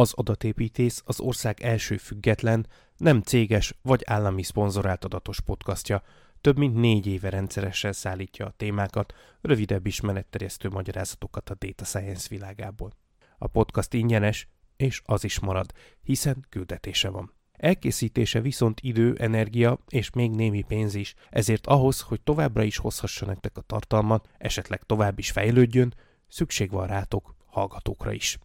Az 0.00 0.12
adatépítész 0.14 1.02
az 1.04 1.20
ország 1.20 1.60
első 1.60 1.96
független, 1.96 2.66
nem 2.96 3.20
céges 3.20 3.74
vagy 3.82 4.02
állami 4.06 4.42
szponzorált 4.42 5.04
adatos 5.04 5.40
podcastja. 5.40 6.02
Több 6.40 6.58
mint 6.58 6.74
négy 6.74 7.06
éve 7.06 7.28
rendszeresen 7.28 7.92
szállítja 7.92 8.46
a 8.46 8.54
témákat, 8.56 9.14
rövidebb 9.40 9.86
ismeretterjesztő 9.86 10.68
magyarázatokat 10.68 11.50
a 11.50 11.54
data 11.58 11.84
science 11.84 12.26
világából. 12.30 12.92
A 13.38 13.46
podcast 13.46 13.94
ingyenes, 13.94 14.48
és 14.76 15.02
az 15.04 15.24
is 15.24 15.38
marad, 15.38 15.72
hiszen 16.02 16.46
küldetése 16.48 17.08
van. 17.08 17.32
Elkészítése 17.52 18.40
viszont 18.40 18.80
idő, 18.80 19.16
energia 19.18 19.78
és 19.88 20.10
még 20.10 20.30
némi 20.30 20.62
pénz 20.62 20.94
is, 20.94 21.14
ezért 21.30 21.66
ahhoz, 21.66 22.00
hogy 22.00 22.20
továbbra 22.20 22.62
is 22.62 22.76
hozhassa 22.76 23.26
nektek 23.26 23.56
a 23.56 23.60
tartalmat, 23.60 24.28
esetleg 24.38 24.82
tovább 24.82 25.18
is 25.18 25.30
fejlődjön, 25.30 25.94
szükség 26.28 26.70
van 26.70 26.86
rátok, 26.86 27.34
hallgatókra 27.46 28.12
is. 28.12 28.38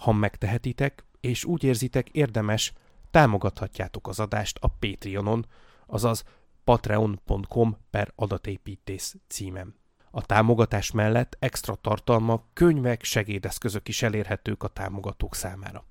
Ha 0.00 0.12
megtehetitek, 0.12 1.04
és 1.20 1.44
úgy 1.44 1.64
érzitek 1.64 2.08
érdemes, 2.08 2.72
támogathatjátok 3.10 4.08
az 4.08 4.20
adást 4.20 4.58
a 4.60 4.68
Patreonon, 4.68 5.46
azaz 5.86 6.24
patreon.com 6.64 7.76
per 7.90 8.12
adatépítész 8.14 9.16
címem. 9.28 9.74
A 10.10 10.26
támogatás 10.26 10.90
mellett 10.90 11.36
extra 11.38 11.74
tartalma, 11.74 12.44
könyvek, 12.52 13.02
segédeszközök 13.02 13.88
is 13.88 14.02
elérhetők 14.02 14.62
a 14.62 14.68
támogatók 14.68 15.34
számára. 15.34 15.84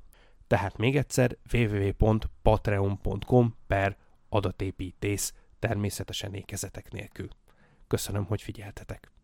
Tehát 0.48 0.78
még 0.78 0.98
egyszer 0.98 1.38
www.patreon.com 1.54 3.56
per 3.68 3.98
adatépítész 4.30 5.34
természetesen 5.60 6.34
ékezetek 6.34 6.92
nélkül. 6.92 7.28
Köszönöm, 7.88 8.26
hogy 8.26 8.42
figyeltetek! 8.42 9.15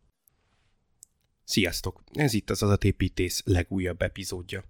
Sziasztok! 1.51 2.03
Ez 2.13 2.33
itt 2.33 2.49
az 2.49 2.63
adatépítész 2.63 3.41
legújabb 3.45 4.01
epizódja. 4.01 4.63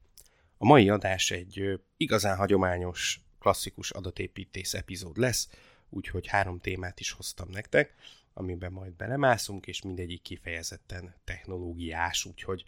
A 0.58 0.66
mai 0.66 0.90
adás 0.90 1.32
egy 1.32 1.80
igazán 1.98 2.38
hagyományos, 2.38 3.22
klasszikus 3.40 3.92
adatépítész 3.92 4.74
epizód 4.74 5.18
lesz, 5.18 5.50
úgyhogy 5.90 6.28
három 6.28 6.60
témát 6.60 7.00
is 7.00 7.12
hoztam 7.12 7.50
nektek, 7.50 7.96
amiben 8.34 8.72
majd 8.72 8.94
belemászunk, 8.94 9.68
és 9.68 9.82
mindegyik 9.82 10.22
kifejezetten 10.22 11.16
technológiás, 11.24 12.26
úgyhogy 12.26 12.64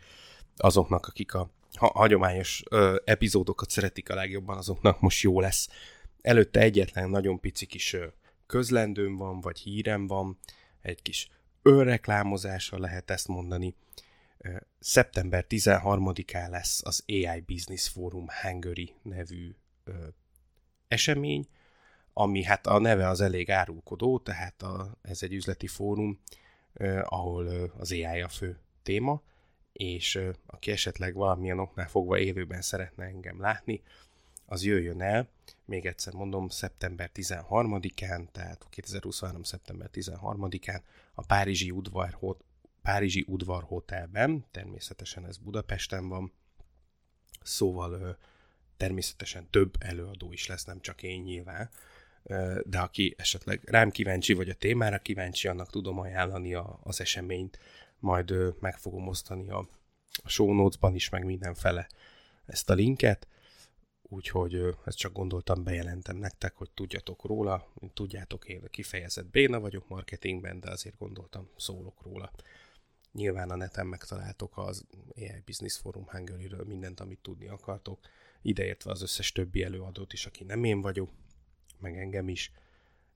azoknak, 0.57 1.05
akik 1.05 1.33
a 1.33 1.49
ha 1.73 1.91
hagyományos 1.93 2.63
ö, 2.69 2.95
epizódokat 3.05 3.69
szeretik 3.69 4.09
a 4.09 4.15
legjobban, 4.15 4.57
azoknak 4.57 4.99
most 4.99 5.21
jó 5.21 5.39
lesz. 5.39 5.69
Előtte 6.21 6.59
egyetlen 6.59 7.09
nagyon 7.09 7.39
pici 7.39 7.65
kis 7.65 7.95
közlendőm 8.47 9.15
van, 9.15 9.41
vagy 9.41 9.59
hírem 9.59 10.07
van, 10.07 10.37
egy 10.81 11.01
kis 11.01 11.29
önreklámozással 11.61 12.79
lehet 12.79 13.09
ezt 13.09 13.27
mondani. 13.27 13.75
Szeptember 14.79 15.45
13-án 15.49 16.49
lesz 16.49 16.81
az 16.83 17.03
AI 17.07 17.43
Business 17.45 17.87
Forum 17.87 18.27
Hungary 18.41 18.95
nevű 19.01 19.55
esemény, 20.87 21.47
ami 22.13 22.43
hát 22.43 22.67
a 22.67 22.79
neve 22.79 23.07
az 23.07 23.21
elég 23.21 23.51
árulkodó, 23.51 24.19
tehát 24.19 24.61
a, 24.61 24.97
ez 25.01 25.23
egy 25.23 25.33
üzleti 25.33 25.67
fórum, 25.67 26.19
ahol 27.03 27.71
az 27.77 27.91
AI 27.91 28.21
a 28.21 28.27
fő 28.27 28.59
téma, 28.83 29.21
és 29.73 30.19
aki 30.45 30.71
esetleg 30.71 31.13
valamilyen 31.13 31.59
oknál 31.59 31.87
fogva 31.87 32.19
élőben 32.19 32.61
szeretne 32.61 33.05
engem 33.05 33.39
látni, 33.39 33.81
az 34.45 34.63
jöjjön 34.63 35.01
el, 35.01 35.29
még 35.65 35.85
egyszer 35.85 36.13
mondom, 36.13 36.47
szeptember 36.47 37.09
13-án, 37.13 38.31
tehát 38.31 38.65
2023. 38.69 39.43
szeptember 39.43 39.89
13-án 39.93 40.81
a 41.13 41.25
Párizsi 41.25 41.71
udvar, 41.71 42.17
Párizsi 42.83 43.25
udvar 43.27 43.63
hotelben, 43.63 44.45
természetesen 44.51 45.25
ez 45.25 45.37
Budapesten 45.37 46.07
van, 46.07 46.33
szóval 47.41 48.17
természetesen 48.77 49.49
több 49.49 49.75
előadó 49.79 50.31
is 50.31 50.47
lesz, 50.47 50.65
nem 50.65 50.81
csak 50.81 51.03
én 51.03 51.21
nyilván, 51.21 51.69
de 52.63 52.79
aki 52.79 53.13
esetleg 53.17 53.61
rám 53.65 53.91
kíváncsi, 53.91 54.33
vagy 54.33 54.49
a 54.49 54.53
témára 54.53 54.99
kíváncsi, 54.99 55.47
annak 55.47 55.69
tudom 55.69 55.99
ajánlani 55.99 56.53
a, 56.53 56.79
az 56.83 57.01
eseményt, 57.01 57.59
majd 57.99 58.33
meg 58.59 58.77
fogom 58.77 59.07
osztani 59.07 59.49
a, 59.49 59.67
a 60.23 60.29
show 60.29 60.53
notes-ban 60.53 60.95
is, 60.95 61.09
meg 61.09 61.25
mindenfele 61.25 61.87
ezt 62.45 62.69
a 62.69 62.73
linket, 62.73 63.27
úgyhogy 64.01 64.75
ezt 64.85 64.97
csak 64.97 65.13
gondoltam, 65.13 65.63
bejelentem 65.63 66.17
nektek, 66.17 66.55
hogy 66.55 66.69
tudjatok 66.71 67.25
róla, 67.25 67.67
tudjátok, 67.93 68.47
én 68.47 68.67
kifejezett 68.69 69.25
béna 69.25 69.59
vagyok 69.59 69.87
marketingben, 69.87 70.59
de 70.59 70.71
azért 70.71 70.97
gondoltam, 70.97 71.49
szólok 71.57 72.01
róla. 72.01 72.31
Nyilván 73.13 73.49
a 73.49 73.55
neten 73.55 73.87
megtaláltok 73.87 74.57
az 74.57 74.85
AI 75.15 75.41
Business 75.45 75.77
Forum 75.77 76.07
hungary 76.07 76.49
mindent, 76.65 76.99
amit 76.99 77.19
tudni 77.19 77.47
akartok, 77.47 77.99
ideértve 78.41 78.91
az 78.91 79.01
összes 79.01 79.31
többi 79.31 79.63
előadót 79.63 80.13
is, 80.13 80.25
aki 80.25 80.43
nem 80.43 80.63
én 80.63 80.81
vagyok, 80.81 81.09
meg 81.79 81.97
engem 81.97 82.29
is, 82.29 82.51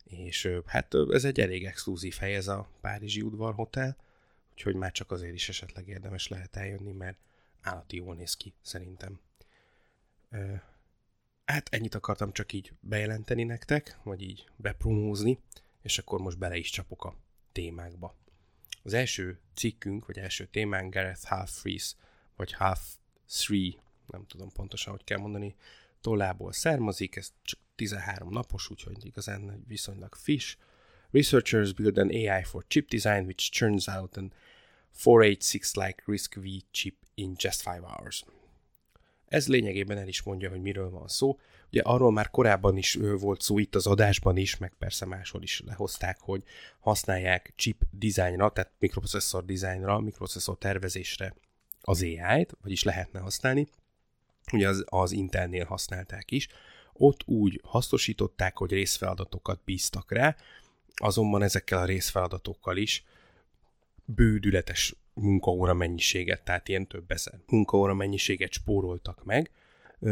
és 0.03 0.49
hát 0.65 0.93
ez 1.11 1.25
egy 1.25 1.39
elég 1.39 1.65
exkluzív 1.65 2.15
hely 2.15 2.35
ez 2.35 2.47
a 2.47 2.69
Párizsi 2.81 3.21
udvarhotel, 3.21 3.97
úgyhogy 4.51 4.75
már 4.75 4.91
csak 4.91 5.11
azért 5.11 5.33
is 5.33 5.49
esetleg 5.49 5.87
érdemes 5.87 6.27
lehet 6.27 6.55
eljönni, 6.55 6.91
mert 6.91 7.17
állati 7.61 7.95
jól 7.95 8.15
néz 8.15 8.33
ki, 8.33 8.53
szerintem. 8.61 9.19
Hát 11.45 11.69
ennyit 11.69 11.95
akartam 11.95 12.31
csak 12.31 12.53
így 12.53 12.73
bejelenteni 12.79 13.43
nektek, 13.43 13.99
vagy 14.03 14.21
így 14.21 14.49
bepromózni, 14.55 15.39
és 15.81 15.97
akkor 15.97 16.19
most 16.19 16.37
bele 16.37 16.55
is 16.55 16.69
csapok 16.69 17.05
a 17.05 17.15
témákba. 17.51 18.15
Az 18.87 18.93
első 18.93 19.39
cikkünk, 19.53 20.05
vagy 20.05 20.17
első 20.17 20.45
témánk 20.45 20.93
Gareth 20.93 21.23
Half 21.23 21.59
Freeze, 21.59 21.95
vagy 22.35 22.53
Half 22.53 22.79
Three, 23.27 23.71
nem 24.05 24.25
tudom 24.27 24.51
pontosan, 24.51 24.93
hogy 24.93 25.03
kell 25.03 25.17
mondani, 25.17 25.55
tollából 26.01 26.53
származik, 26.53 27.15
ez 27.15 27.31
csak 27.41 27.59
13 27.75 28.29
napos, 28.29 28.69
úgyhogy 28.69 29.05
igazán 29.05 29.63
viszonylag 29.67 30.15
fish. 30.15 30.57
Researchers 31.11 31.73
build 31.73 31.97
an 31.97 32.09
AI 32.09 32.43
for 32.43 32.65
chip 32.67 32.89
design 32.89 33.25
which 33.25 33.51
turns 33.57 33.87
out 33.87 34.17
an 34.17 34.33
486-like 35.03 35.97
RISC-V 36.05 36.45
chip 36.71 36.95
in 37.15 37.35
just 37.37 37.67
5 37.67 37.83
hours. 37.83 38.25
Ez 39.27 39.47
lényegében 39.47 39.97
el 39.97 40.07
is 40.07 40.21
mondja, 40.21 40.49
hogy 40.49 40.61
miről 40.61 40.89
van 40.89 41.07
szó. 41.07 41.39
Ugye 41.71 41.81
arról 41.81 42.11
már 42.11 42.29
korábban 42.29 42.77
is 42.77 42.97
volt 43.19 43.41
szó 43.41 43.59
itt 43.59 43.75
az 43.75 43.87
adásban 43.87 44.37
is, 44.37 44.57
meg 44.57 44.73
persze 44.79 45.05
máshol 45.05 45.41
is 45.41 45.61
lehozták, 45.65 46.17
hogy 46.19 46.43
használják 46.79 47.53
chip 47.55 47.81
dizájnra, 47.91 48.49
tehát 48.49 48.71
mikroprocesszor 48.79 49.45
dizájnra, 49.45 49.99
mikroprocesszor 49.99 50.57
tervezésre 50.57 51.35
az 51.81 52.01
AI-t, 52.01 52.57
vagyis 52.61 52.83
lehetne 52.83 53.19
használni. 53.19 53.67
Ugye 54.51 54.67
az, 54.67 54.83
az 54.85 55.11
Intelnél 55.11 55.65
használták 55.65 56.31
is 56.31 56.47
ott 56.93 57.23
úgy 57.25 57.61
hasznosították, 57.63 58.57
hogy 58.57 58.71
részfeladatokat 58.71 59.61
bíztak 59.65 60.11
rá, 60.11 60.35
azonban 60.95 61.41
ezekkel 61.41 61.79
a 61.79 61.85
részfeladatokkal 61.85 62.77
is 62.77 63.03
bődületes 64.05 64.95
munkaóra 65.19 65.73
mennyiséget, 65.73 66.43
tehát 66.43 66.67
ilyen 66.67 66.87
több 66.87 67.11
ezer 67.11 67.39
munkaóra 67.45 67.93
mennyiséget 67.93 68.51
spóroltak 68.51 69.23
meg. 69.23 69.51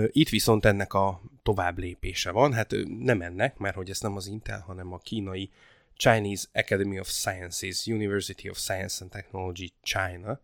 Itt 0.07 0.29
viszont 0.29 0.65
ennek 0.65 0.93
a 0.93 1.21
tovább 1.43 1.77
lépése 1.77 2.31
van, 2.31 2.53
hát 2.53 2.75
nem 2.99 3.21
ennek, 3.21 3.57
mert 3.57 3.75
hogy 3.75 3.89
ez 3.89 3.99
nem 3.99 4.15
az 4.15 4.27
Intel, 4.27 4.59
hanem 4.59 4.93
a 4.93 4.97
kínai 4.97 5.49
Chinese 5.95 6.45
Academy 6.53 6.99
of 6.99 7.09
Sciences, 7.09 7.85
University 7.85 8.49
of 8.49 8.57
Science 8.57 9.03
and 9.03 9.11
Technology 9.11 9.71
China, 9.81 10.39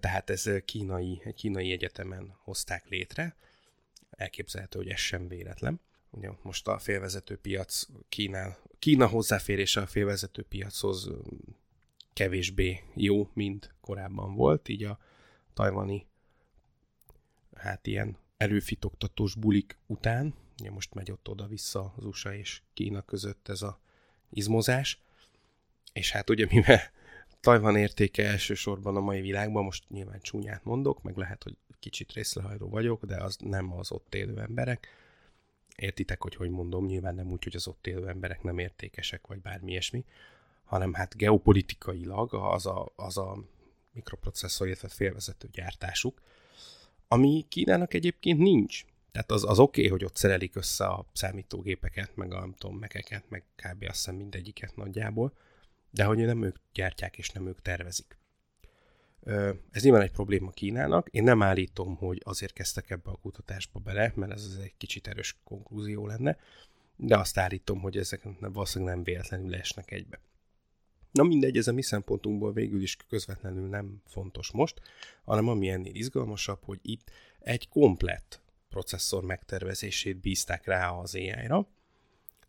tehát 0.00 0.30
ez 0.30 0.50
kínai, 0.64 1.20
egy 1.24 1.34
kínai 1.34 1.72
egyetemen 1.72 2.36
hozták 2.44 2.88
létre, 2.88 3.36
elképzelhető, 4.10 4.78
hogy 4.78 4.88
ez 4.88 4.98
sem 4.98 5.28
véletlen. 5.28 5.80
Ugye 6.10 6.30
most 6.42 6.68
a 6.68 6.78
félvezető 6.78 7.36
piac 7.36 7.86
Kínál, 8.08 8.58
Kína 8.78 9.06
hozzáférése 9.06 9.80
a 9.80 9.86
félvezető 9.86 10.42
piachoz 10.42 11.10
kevésbé 12.16 12.82
jó, 12.94 13.30
mint 13.32 13.74
korábban 13.80 14.34
volt, 14.34 14.68
így 14.68 14.84
a 14.84 14.98
tajvani 15.54 16.06
hát 17.54 17.86
ilyen 17.86 18.16
erőfitoktatós 18.36 19.34
bulik 19.34 19.76
után, 19.86 20.34
ugye 20.60 20.70
most 20.70 20.94
megy 20.94 21.10
ott 21.10 21.28
oda-vissza 21.28 21.94
az 21.96 22.04
USA 22.04 22.34
és 22.34 22.62
Kína 22.74 23.02
között 23.02 23.48
ez 23.48 23.62
a 23.62 23.80
izmozás, 24.30 25.00
és 25.92 26.10
hát 26.10 26.30
ugye 26.30 26.46
mivel 26.50 26.80
Tajvan 27.40 27.76
értéke 27.76 28.26
elsősorban 28.26 28.96
a 28.96 29.00
mai 29.00 29.20
világban, 29.20 29.64
most 29.64 29.84
nyilván 29.88 30.20
csúnyát 30.20 30.64
mondok, 30.64 31.02
meg 31.02 31.16
lehet, 31.16 31.42
hogy 31.42 31.56
kicsit 31.78 32.12
részlehajló 32.12 32.68
vagyok, 32.68 33.04
de 33.04 33.22
az 33.22 33.36
nem 33.40 33.72
az 33.72 33.92
ott 33.92 34.14
élő 34.14 34.40
emberek. 34.40 34.88
Értitek, 35.76 36.22
hogy 36.22 36.34
hogy 36.34 36.50
mondom, 36.50 36.86
nyilván 36.86 37.14
nem 37.14 37.30
úgy, 37.30 37.44
hogy 37.44 37.56
az 37.56 37.68
ott 37.68 37.86
élő 37.86 38.08
emberek 38.08 38.42
nem 38.42 38.58
értékesek, 38.58 39.26
vagy 39.26 39.40
bármi 39.40 39.70
ilyesmi, 39.70 40.04
hanem 40.66 40.92
hát 40.92 41.16
geopolitikailag 41.16 42.34
az 42.34 42.66
a, 42.66 42.92
az 42.96 43.16
a 43.16 43.38
mikroprocesszor, 43.92 44.66
illetve 44.66 44.88
félvezető 44.88 45.48
gyártásuk, 45.52 46.20
ami 47.08 47.46
Kínának 47.48 47.94
egyébként 47.94 48.38
nincs. 48.38 48.84
Tehát 49.12 49.30
az, 49.30 49.44
az 49.44 49.58
oké, 49.58 49.80
okay, 49.80 49.90
hogy 49.90 50.04
ott 50.04 50.16
szerelik 50.16 50.56
össze 50.56 50.86
a 50.86 51.06
számítógépeket, 51.12 52.16
meg 52.16 52.32
a 52.32 52.38
nem 52.38 52.54
tudom, 52.58 52.76
mekeket, 52.76 53.24
meg 53.28 53.44
kb. 53.56 53.82
azt 53.88 53.96
hiszem 53.96 54.14
mindegyiket 54.14 54.76
nagyjából, 54.76 55.32
de 55.90 56.04
hogy 56.04 56.18
nem 56.18 56.42
ők 56.42 56.56
gyártják 56.72 57.18
és 57.18 57.30
nem 57.30 57.46
ők 57.46 57.62
tervezik. 57.62 58.18
Ez 59.70 59.82
nyilván 59.82 60.02
egy 60.02 60.10
probléma 60.10 60.50
Kínának. 60.50 61.08
Én 61.08 61.22
nem 61.22 61.42
állítom, 61.42 61.96
hogy 61.96 62.20
azért 62.24 62.52
kezdtek 62.52 62.90
ebbe 62.90 63.10
a 63.10 63.18
kutatásba 63.22 63.80
bele, 63.80 64.12
mert 64.14 64.32
ez 64.32 64.58
egy 64.62 64.74
kicsit 64.76 65.06
erős 65.06 65.36
konklúzió 65.44 66.06
lenne, 66.06 66.38
de 66.96 67.18
azt 67.18 67.38
állítom, 67.38 67.80
hogy 67.80 67.96
ezek 67.96 68.22
valószínűleg 68.40 68.94
nem 68.94 69.04
véletlenül 69.04 69.54
esnek 69.54 69.90
egybe. 69.90 70.20
Na 71.16 71.22
mindegy, 71.22 71.56
ez 71.56 71.68
a 71.68 71.72
mi 71.72 71.82
szempontunkból 71.82 72.52
végül 72.52 72.82
is 72.82 72.96
közvetlenül 73.08 73.68
nem 73.68 74.02
fontos 74.06 74.50
most, 74.50 74.80
hanem 75.24 75.48
ami 75.48 75.68
ennél 75.68 75.94
izgalmasabb, 75.94 76.58
hogy 76.64 76.78
itt 76.82 77.10
egy 77.38 77.68
komplett 77.68 78.40
processzor 78.68 79.24
megtervezését 79.24 80.16
bízták 80.16 80.66
rá 80.66 80.90
az 80.90 81.14
AI-ra, 81.14 81.68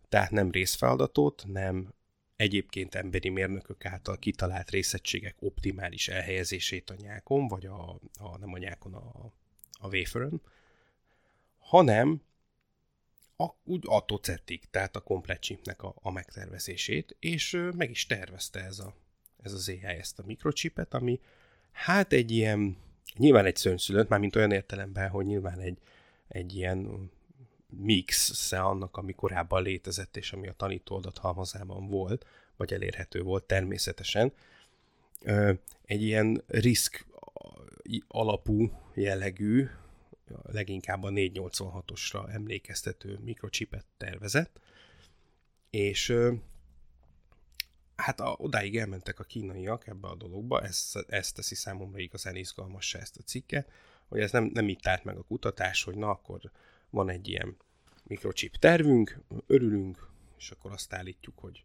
tehát 0.09 0.31
nem 0.31 0.51
részfeladatot, 0.51 1.43
nem 1.47 1.93
egyébként 2.35 2.95
emberi 2.95 3.29
mérnökök 3.29 3.85
által 3.85 4.17
kitalált 4.17 4.69
részegységek 4.69 5.35
optimális 5.39 6.07
elhelyezését 6.07 6.89
a 6.89 6.95
nyákon, 6.97 7.47
vagy 7.47 7.65
a, 7.65 7.99
a 8.19 8.37
nem 8.37 8.53
a 8.53 8.57
nyákon, 8.57 8.93
a, 8.93 9.31
a 9.71 9.87
waferen, 9.87 10.41
hanem 11.57 12.21
a, 13.37 13.47
úgy 13.63 13.83
attól 13.85 14.19
tehát 14.71 14.95
a 14.95 14.99
komplet 14.99 15.39
chipnek 15.39 15.83
a, 15.83 15.95
a 16.01 16.11
megtervezését, 16.11 17.15
és 17.19 17.69
meg 17.75 17.89
is 17.89 18.05
tervezte 18.05 18.63
ez, 18.63 18.79
a, 18.79 18.93
ez 19.41 19.53
az 19.53 19.69
AI 19.69 19.83
ezt 19.83 20.19
a 20.19 20.23
mikrochipet, 20.25 20.93
ami 20.93 21.19
hát 21.71 22.13
egy 22.13 22.31
ilyen, 22.31 22.77
nyilván 23.15 23.45
egy 23.45 23.55
szönszülött, 23.55 24.07
már 24.07 24.19
mint 24.19 24.35
olyan 24.35 24.51
értelemben, 24.51 25.09
hogy 25.09 25.25
nyilván 25.25 25.59
egy, 25.59 25.77
egy 26.27 26.55
ilyen 26.55 27.11
mix 27.69 28.51
annak, 28.51 28.97
ami 28.97 29.13
korábban 29.13 29.63
létezett, 29.63 30.17
és 30.17 30.31
ami 30.31 30.47
a 30.47 30.53
tanító 30.53 30.95
adathalmazában 30.95 31.87
volt, 31.87 32.25
vagy 32.55 32.73
elérhető 32.73 33.21
volt 33.21 33.43
természetesen. 33.43 34.33
Egy 35.85 36.01
ilyen 36.01 36.43
risk 36.47 37.05
alapú 38.07 38.71
jellegű, 38.93 39.67
leginkább 40.43 41.03
a 41.03 41.09
486-osra 41.09 42.29
emlékeztető 42.29 43.19
mikrochipet 43.23 43.85
tervezett, 43.97 44.59
és 45.69 46.13
hát 47.95 48.19
a, 48.19 48.35
odáig 48.37 48.77
elmentek 48.77 49.19
a 49.19 49.23
kínaiak 49.23 49.87
ebbe 49.87 50.07
a 50.07 50.15
dologba, 50.15 50.61
ez, 50.61 50.91
ez 51.07 51.31
teszi 51.31 51.55
számomra 51.55 51.99
igazán 51.99 52.35
izgalmassá 52.35 52.99
ezt 52.99 53.17
a 53.17 53.23
cikket, 53.23 53.71
hogy 54.07 54.19
ez 54.19 54.31
nem, 54.31 54.49
nem 54.53 54.69
itt 54.69 54.87
állt 54.87 55.03
meg 55.03 55.17
a 55.17 55.23
kutatás, 55.23 55.83
hogy 55.83 55.95
na 55.95 56.09
akkor 56.09 56.51
van 56.89 57.09
egy 57.09 57.27
ilyen 57.27 57.57
mikrochip 58.03 58.55
tervünk, 58.55 59.19
örülünk, 59.47 60.09
és 60.37 60.51
akkor 60.51 60.71
azt 60.71 60.93
állítjuk, 60.93 61.39
hogy 61.39 61.63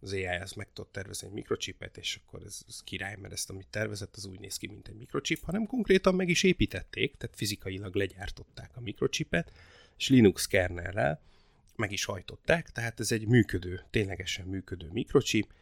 az 0.00 0.12
AI 0.12 0.24
az 0.24 0.52
meg 0.52 0.72
tud 0.72 0.86
tervezni 0.88 1.26
egy 1.26 1.32
mikrochipet, 1.32 1.96
és 1.96 2.20
akkor 2.24 2.42
ez, 2.42 2.62
ez 2.68 2.82
király, 2.82 3.16
mert 3.20 3.32
ezt, 3.32 3.50
amit 3.50 3.66
tervezett, 3.70 4.16
az 4.16 4.24
úgy 4.24 4.40
néz 4.40 4.56
ki, 4.56 4.66
mint 4.66 4.88
egy 4.88 4.96
mikrochip, 4.96 5.44
hanem 5.44 5.66
konkrétan 5.66 6.14
meg 6.14 6.28
is 6.28 6.42
építették, 6.42 7.16
tehát 7.16 7.36
fizikailag 7.36 7.94
legyártották 7.94 8.76
a 8.76 8.80
mikrochipet, 8.80 9.52
és 9.96 10.08
Linux 10.08 10.46
kernelrel 10.46 11.20
meg 11.76 11.92
is 11.92 12.04
hajtották, 12.04 12.70
tehát 12.70 13.00
ez 13.00 13.12
egy 13.12 13.26
működő, 13.26 13.84
ténylegesen 13.90 14.46
működő 14.46 14.88
mikrochip, 14.92 15.52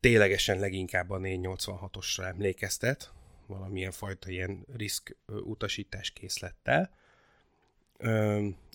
ténylegesen 0.00 0.58
leginkább 0.58 1.10
a 1.10 1.18
486-osra 1.18 2.24
emlékeztet, 2.24 3.12
valamilyen 3.46 3.90
fajta 3.90 4.30
ilyen 4.30 4.66
risk 4.76 5.16
utasítás 5.26 6.10
készlettel, 6.10 6.90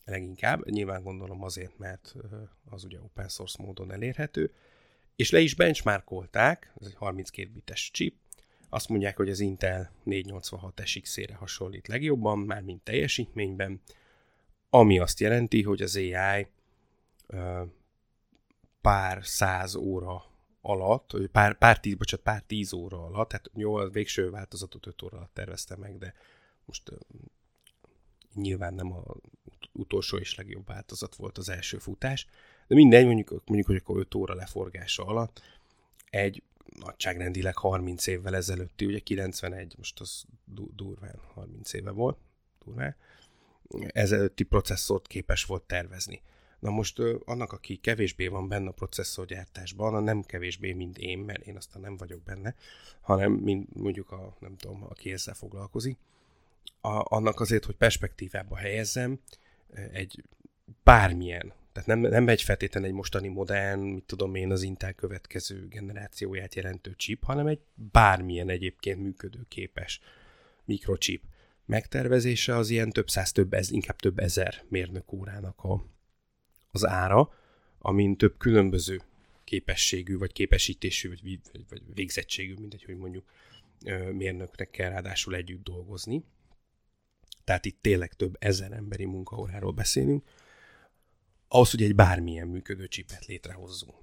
leginkább, 0.06 0.70
nyilván 0.70 1.04
gondolom 1.04 1.44
azért, 1.44 1.78
mert 1.78 2.16
az 2.70 2.84
ugye 2.84 3.00
open 3.00 3.28
source 3.28 3.64
módon 3.64 3.92
elérhető, 3.92 4.52
és 5.18 5.30
le 5.30 5.40
is 5.40 5.56
benchmarkolták, 5.56 6.74
ez 6.82 6.88
egy 6.88 6.96
32 6.96 7.50
bites 7.54 7.92
chip, 7.92 8.16
azt 8.70 8.90
mondják, 8.90 9.18
hogy 9.18 9.30
az 9.30 9.40
Intel 9.40 9.92
486 10.04 10.82
SX-ére 10.86 11.36
hasonlít 11.36 11.88
legjobban, 11.88 12.40
már 12.40 12.62
mint 12.62 12.84
teljesítményben, 12.84 13.82
ami 14.70 15.00
azt 15.00 15.20
jelenti, 15.20 15.64
hogy 15.64 15.82
az 15.82 15.96
AI 15.96 16.48
pár 18.82 19.26
száz 19.26 19.76
óra 19.76 20.26
alatt, 20.62 21.30
pár, 21.32 21.58
pár, 21.58 21.80
tíz, 21.80 21.96
bocsánat, 21.96 22.26
pár 22.26 22.42
tíz 22.42 22.74
óra 22.74 23.06
alatt, 23.06 23.30
tehát 23.30 23.52
jó, 23.54 23.76
a 23.76 23.90
végső 23.90 24.30
változatot 24.30 24.88
5 24.88 25.02
óra 25.02 25.18
alatt 25.18 25.34
tervezte 25.34 25.76
meg, 25.76 25.98
de 25.98 26.14
most 26.66 26.92
nyilván 28.34 28.74
nem 28.74 28.94
a 28.94 29.04
utolsó 29.72 30.18
és 30.18 30.36
legjobb 30.36 30.68
változat 30.68 31.16
volt 31.16 31.38
az 31.38 31.50
első 31.50 31.78
futás, 31.78 32.28
de 32.68 32.76
mindegy, 32.76 33.06
mondjuk, 33.06 33.30
mondjuk 33.30 33.68
hogy 33.68 33.76
akkor 33.76 33.98
5 33.98 34.16
óra 34.16 34.34
leforgása 34.34 35.06
alatt 35.06 35.42
egy 36.10 36.44
nagyságrendileg 36.80 37.58
30 37.58 38.08
évvel 38.08 38.36
ezelőtti, 38.36 38.86
ugye 38.86 39.00
91, 39.00 39.74
most 39.78 40.00
az 40.00 40.26
durván 40.76 41.20
30 41.34 41.74
éve 41.74 41.92
volt, 41.92 42.18
durván, 42.66 42.96
ezelőtti 43.88 44.44
processzort 44.44 45.08
képes 45.08 45.44
volt 45.44 45.64
tervezni. 45.64 46.22
Na 46.60 46.70
most 46.70 47.00
annak, 47.26 47.52
aki 47.52 47.76
kevésbé 47.76 48.28
van 48.28 48.48
benne 48.48 48.68
a 48.68 48.72
processzorgyártásban, 48.72 49.96
a 49.96 50.00
nem 50.00 50.22
kevésbé, 50.22 50.74
mint 50.74 50.98
én, 50.98 51.20
mert 51.20 51.42
én 51.42 51.56
aztán 51.56 51.82
nem 51.82 51.98
vagyok 51.98 52.24
benne, 52.24 52.56
hanem 53.02 53.32
mint 53.32 53.76
mondjuk 53.76 54.12
a, 54.12 54.36
nem 54.40 54.56
tudom, 54.58 54.84
aki 54.84 55.12
ezzel 55.12 55.34
foglalkozik, 55.34 55.98
a, 56.82 57.16
annak 57.16 57.40
azért, 57.40 57.66
hogy 57.66 57.76
perspektívába 57.76 58.56
helyezzem, 58.56 59.20
egy 59.92 60.24
bármilyen, 60.84 61.54
tehát 61.78 62.02
nem, 62.02 62.12
nem 62.12 62.28
egy 62.28 62.42
feltétlenül 62.42 62.90
egy 62.90 62.96
mostani 62.96 63.28
modern, 63.28 63.80
mit 63.80 64.04
tudom 64.04 64.36
én, 64.36 64.52
az 64.52 64.62
Intel 64.62 64.94
következő 64.94 65.68
generációját 65.68 66.56
jelentő 66.56 66.94
chip, 66.96 67.24
hanem 67.24 67.48
egy 67.48 67.60
bármilyen 67.74 68.50
egyébként 68.50 69.02
működőképes 69.02 70.00
mikrochip 70.66 71.24
megtervezése 71.66 72.56
az 72.56 72.70
ilyen 72.70 72.90
több 72.90 73.10
száz, 73.10 73.32
több 73.32 73.54
ez, 73.54 73.72
inkább 73.72 73.96
több 73.96 74.20
ezer 74.20 74.64
mérnök 74.70 75.14
órának 75.14 75.64
a, 75.64 75.86
az 76.72 76.86
ára, 76.86 77.34
amin 77.80 78.18
több 78.18 78.38
különböző 78.38 79.02
képességű, 79.44 80.18
vagy 80.18 80.32
képesítésű, 80.32 81.10
vagy, 81.10 81.40
vagy 81.70 81.82
végzettségű, 81.94 82.54
mindegy, 82.60 82.84
hogy 82.84 82.98
mondjuk 82.98 83.26
mérnöknek 84.12 84.70
kell 84.70 84.90
ráadásul 84.90 85.36
együtt 85.36 85.64
dolgozni. 85.64 86.24
Tehát 87.44 87.66
itt 87.66 87.82
tényleg 87.82 88.14
több 88.14 88.36
ezer 88.40 88.72
emberi 88.72 89.06
munkaóráról 89.06 89.72
beszélünk, 89.72 90.24
ahhoz, 91.48 91.72
hogy 91.72 91.84
egy 91.84 91.96
bármilyen 91.96 92.48
működő 92.48 92.88
csipet 92.88 93.26
létrehozzunk. 93.26 93.96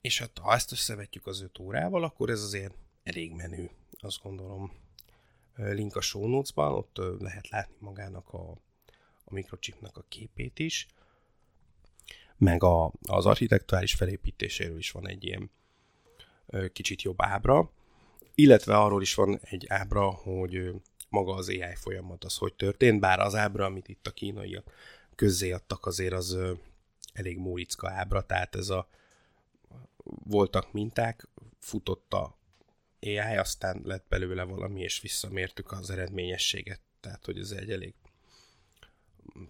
És 0.00 0.18
hát, 0.18 0.38
ha 0.38 0.54
ezt 0.54 0.72
összevetjük 0.72 1.26
az 1.26 1.40
öt 1.40 1.58
órával, 1.58 2.04
akkor 2.04 2.30
ez 2.30 2.42
azért 2.42 2.74
elég 3.02 3.32
menő, 3.32 3.70
azt 3.98 4.22
gondolom. 4.22 4.72
Link 5.54 5.96
a 5.96 6.00
show 6.00 6.28
notes-ban, 6.28 6.72
ott 6.72 6.96
lehet 7.18 7.48
látni 7.48 7.76
magának 7.78 8.28
a, 8.28 8.50
a 9.24 9.32
mikrochipnak 9.32 9.96
a 9.96 10.04
képét 10.08 10.58
is, 10.58 10.86
meg 12.36 12.62
a, 12.62 12.92
az 13.02 13.26
architektuális 13.26 13.94
felépítéséről 13.94 14.78
is 14.78 14.90
van 14.90 15.08
egy 15.08 15.24
ilyen 15.24 15.50
kicsit 16.72 17.02
jobb 17.02 17.22
ábra, 17.22 17.70
illetve 18.34 18.76
arról 18.76 19.02
is 19.02 19.14
van 19.14 19.40
egy 19.42 19.66
ábra, 19.68 20.10
hogy 20.10 20.70
maga 21.08 21.34
az 21.34 21.48
AI 21.48 21.74
folyamat 21.74 22.24
az 22.24 22.36
hogy 22.36 22.54
történt, 22.54 23.00
bár 23.00 23.18
az 23.18 23.34
ábra, 23.34 23.64
amit 23.64 23.88
itt 23.88 24.06
a 24.06 24.10
kínaiak 24.10 24.72
közzéadtak, 25.16 25.86
azért 25.86 26.12
az 26.12 26.38
elég 27.12 27.38
móricka 27.38 27.90
ábra, 27.90 28.26
tehát 28.26 28.54
ez 28.54 28.68
a 28.68 28.88
voltak 30.04 30.72
minták, 30.72 31.28
futott 31.58 32.12
a 32.12 32.36
AI, 33.00 33.36
aztán 33.36 33.80
lett 33.84 34.04
belőle 34.08 34.42
valami, 34.42 34.80
és 34.80 35.00
visszamértük 35.00 35.72
az 35.72 35.90
eredményességet, 35.90 36.80
tehát 37.00 37.24
hogy 37.24 37.38
ez 37.38 37.50
egy 37.50 37.70
elég 37.70 37.94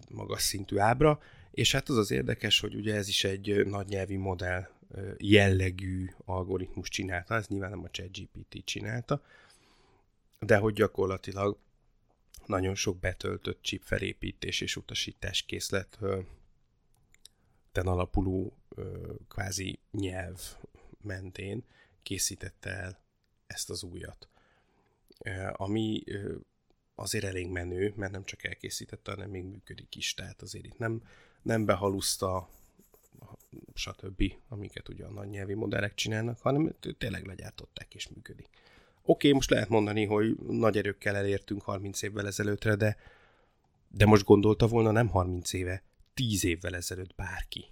magas 0.09 0.41
szintű 0.41 0.77
ábra, 0.77 1.19
és 1.51 1.71
hát 1.71 1.89
az 1.89 1.97
az 1.97 2.11
érdekes, 2.11 2.59
hogy 2.59 2.75
ugye 2.75 2.95
ez 2.95 3.07
is 3.07 3.23
egy 3.23 3.65
nagy 3.65 3.87
nyelvi 3.87 4.15
modell 4.15 4.67
jellegű 5.17 6.09
algoritmus 6.25 6.89
csinálta, 6.89 7.35
ez 7.35 7.47
nyilván 7.47 7.69
nem 7.69 7.83
a 7.83 7.89
ChatGPT 7.89 8.65
csinálta, 8.65 9.21
de 10.39 10.57
hogy 10.57 10.73
gyakorlatilag 10.73 11.57
nagyon 12.47 12.75
sok 12.75 12.99
betöltött 12.99 13.61
chip 13.61 13.81
felépítés 13.83 14.61
és 14.61 14.75
utasítás 14.75 15.41
készlet 15.41 15.99
ten 17.71 17.87
alapuló 17.87 18.57
kvázi 19.27 19.79
nyelv 19.91 20.57
mentén 21.01 21.63
készítette 22.03 22.69
el 22.69 22.99
ezt 23.47 23.69
az 23.69 23.83
újat. 23.83 24.29
Ami 25.51 26.03
azért 26.95 27.23
elég 27.25 27.47
menő, 27.47 27.93
mert 27.95 28.11
nem 28.11 28.25
csak 28.25 28.43
elkészítette, 28.43 29.11
hanem 29.11 29.29
még 29.29 29.43
működik 29.43 29.95
is, 29.95 30.13
tehát 30.13 30.41
azért 30.41 30.65
itt 30.65 30.77
nem, 30.77 31.03
nem 31.41 31.65
behaluszta, 31.65 32.49
stb., 33.73 34.23
amiket 34.47 34.89
ugye 34.89 35.05
a 35.05 35.11
nagy 35.11 35.29
nyelvi 35.29 35.53
modellek 35.53 35.93
csinálnak, 35.93 36.39
hanem 36.39 36.75
tényleg 36.97 37.25
legyártották 37.25 37.95
és 37.95 38.07
működik. 38.07 38.49
Oké, 39.09 39.27
okay, 39.27 39.31
most 39.31 39.49
lehet 39.49 39.69
mondani, 39.69 40.05
hogy 40.05 40.35
nagy 40.35 40.77
erőkkel 40.77 41.15
elértünk 41.15 41.61
30 41.61 42.01
évvel 42.01 42.27
ezelőttre, 42.27 42.75
de, 42.75 42.97
de 43.87 44.05
most 44.05 44.23
gondolta 44.23 44.67
volna 44.67 44.91
nem 44.91 45.07
30 45.07 45.53
éve, 45.53 45.83
10 46.13 46.43
évvel 46.43 46.75
ezelőtt 46.75 47.15
bárki. 47.15 47.65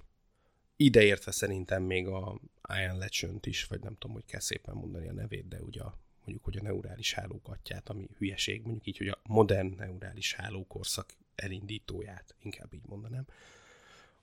Ideértve 0.76 1.32
szerintem 1.32 1.84
még 1.84 2.08
a 2.08 2.40
Ian 2.70 2.98
Legend 2.98 3.48
is, 3.48 3.64
vagy 3.64 3.82
nem 3.82 3.94
tudom, 3.94 4.16
hogy 4.16 4.26
kell 4.26 4.40
szépen 4.40 4.76
mondani 4.76 5.08
a 5.08 5.14
nevét, 5.14 5.48
de 5.48 5.62
ugye 5.62 5.82
a 5.82 5.98
mondjuk, 6.26 6.44
hogy 6.44 6.58
a 6.58 6.62
neurális 6.62 7.14
hálók 7.14 7.58
ami 7.86 8.08
hülyeség, 8.18 8.62
mondjuk 8.62 8.88
így, 8.88 8.98
hogy 8.98 9.08
a 9.08 9.20
modern 9.24 9.76
neurális 9.78 10.34
hálókorszak 10.34 11.14
elindítóját, 11.36 12.36
inkább 12.40 12.74
így 12.74 12.86
mondanám, 12.86 13.26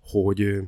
hogy 0.01 0.59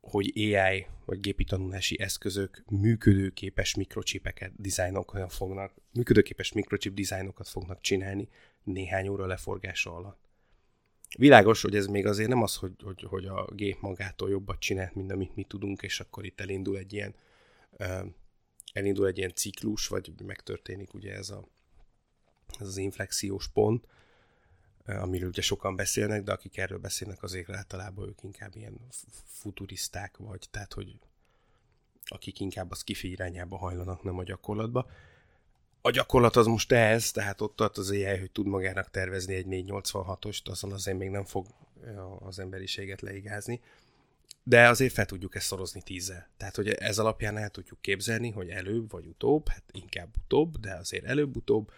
hogy 0.00 0.32
AI 0.34 0.86
vagy 1.04 1.20
gépi 1.20 1.44
tanulási 1.44 2.00
eszközök 2.00 2.64
működőképes 2.70 3.74
mikrocsipeket 3.74 4.52
dizájnokat 4.56 5.32
fognak, 5.32 5.72
működőképes 5.92 6.52
mikrochip 6.52 6.94
dizájnokat 6.94 7.48
fognak 7.48 7.80
csinálni 7.80 8.28
néhány 8.64 9.08
óra 9.08 9.26
leforgása 9.26 9.94
alatt. 9.94 10.26
Világos, 11.18 11.62
hogy 11.62 11.76
ez 11.76 11.86
még 11.86 12.06
azért 12.06 12.28
nem 12.28 12.42
az, 12.42 12.54
hogy, 12.56 12.72
hogy, 12.82 13.02
hogy 13.02 13.26
a 13.26 13.44
gép 13.54 13.80
magától 13.80 14.30
jobbat 14.30 14.58
csinál, 14.58 14.90
mint 14.94 15.12
amit 15.12 15.34
mi 15.34 15.44
tudunk, 15.44 15.82
és 15.82 16.00
akkor 16.00 16.24
itt 16.24 16.40
elindul 16.40 16.76
egy 16.78 16.92
ilyen 16.92 17.14
elindul 18.72 19.06
egy 19.06 19.18
ilyen 19.18 19.34
ciklus, 19.34 19.86
vagy 19.86 20.12
megtörténik 20.24 20.94
ugye 20.94 21.14
ez, 21.14 21.30
a, 21.30 21.48
ez 22.58 22.66
az 22.66 22.76
inflexiós 22.76 23.48
pont, 23.48 23.86
amiről 24.88 25.28
ugye 25.28 25.42
sokan 25.42 25.76
beszélnek, 25.76 26.22
de 26.22 26.32
akik 26.32 26.56
erről 26.56 26.78
beszélnek, 26.78 27.22
azért 27.22 27.50
általában 27.50 28.08
ők 28.08 28.22
inkább 28.22 28.56
ilyen 28.56 28.80
futuristák 29.24 30.16
vagy, 30.16 30.46
tehát 30.50 30.72
hogy 30.72 30.98
akik 32.04 32.40
inkább 32.40 32.70
az 32.70 32.84
kifi 32.84 33.10
irányába 33.10 33.56
hajlanak, 33.56 34.02
nem 34.02 34.18
a 34.18 34.22
gyakorlatba. 34.22 34.90
A 35.80 35.90
gyakorlat 35.90 36.36
az 36.36 36.46
most 36.46 36.72
ez, 36.72 37.10
tehát 37.10 37.40
ott 37.40 37.56
tart 37.56 37.78
az 37.78 37.90
AI, 37.90 38.18
hogy 38.18 38.30
tud 38.30 38.46
magának 38.46 38.90
tervezni 38.90 39.34
egy 39.34 39.46
486-ost, 39.48 40.44
azon 40.44 40.72
azért 40.72 40.98
még 40.98 41.10
nem 41.10 41.24
fog 41.24 41.46
az 42.18 42.38
emberiséget 42.38 43.00
leigázni, 43.00 43.60
de 44.42 44.68
azért 44.68 44.92
fel 44.92 45.06
tudjuk 45.06 45.34
ezt 45.34 45.46
szorozni 45.46 45.82
tízzel. 45.82 46.28
Tehát, 46.36 46.56
hogy 46.56 46.68
ez 46.68 46.98
alapján 46.98 47.36
el 47.36 47.50
tudjuk 47.50 47.80
képzelni, 47.80 48.30
hogy 48.30 48.48
előbb 48.48 48.90
vagy 48.90 49.06
utóbb, 49.06 49.48
hát 49.48 49.62
inkább 49.72 50.08
utóbb, 50.24 50.56
de 50.56 50.74
azért 50.74 51.04
előbb-utóbb 51.04 51.70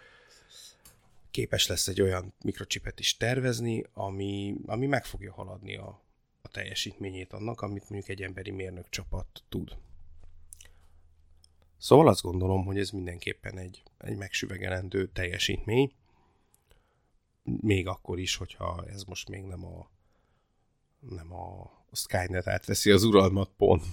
képes 1.31 1.67
lesz 1.67 1.87
egy 1.87 2.01
olyan 2.01 2.33
mikrocsipet 2.43 2.99
is 2.99 3.17
tervezni, 3.17 3.83
ami, 3.93 4.55
ami 4.65 4.85
meg 4.85 5.05
fogja 5.05 5.33
haladni 5.33 5.75
a, 5.75 6.01
a 6.41 6.47
teljesítményét 6.47 7.33
annak, 7.33 7.61
amit 7.61 7.89
mondjuk 7.89 8.09
egy 8.09 8.21
emberi 8.21 8.51
mérnök 8.51 8.89
csapat 8.89 9.43
tud. 9.49 9.77
Szóval 11.77 12.07
azt 12.07 12.21
gondolom, 12.21 12.65
hogy 12.65 12.79
ez 12.79 12.89
mindenképpen 12.89 13.57
egy, 13.57 13.83
egy 13.97 14.17
megsüvegelendő 14.17 15.07
teljesítmény, 15.07 15.93
még 17.43 17.87
akkor 17.87 18.19
is, 18.19 18.35
hogyha 18.35 18.85
ez 18.87 19.03
most 19.03 19.29
még 19.29 19.43
nem 19.43 19.65
a, 19.65 19.89
nem 20.99 21.33
a, 21.33 21.79
Skynet 21.93 22.47
átveszi 22.47 22.91
az 22.91 23.03
uralmat 23.03 23.49
pont, 23.57 23.85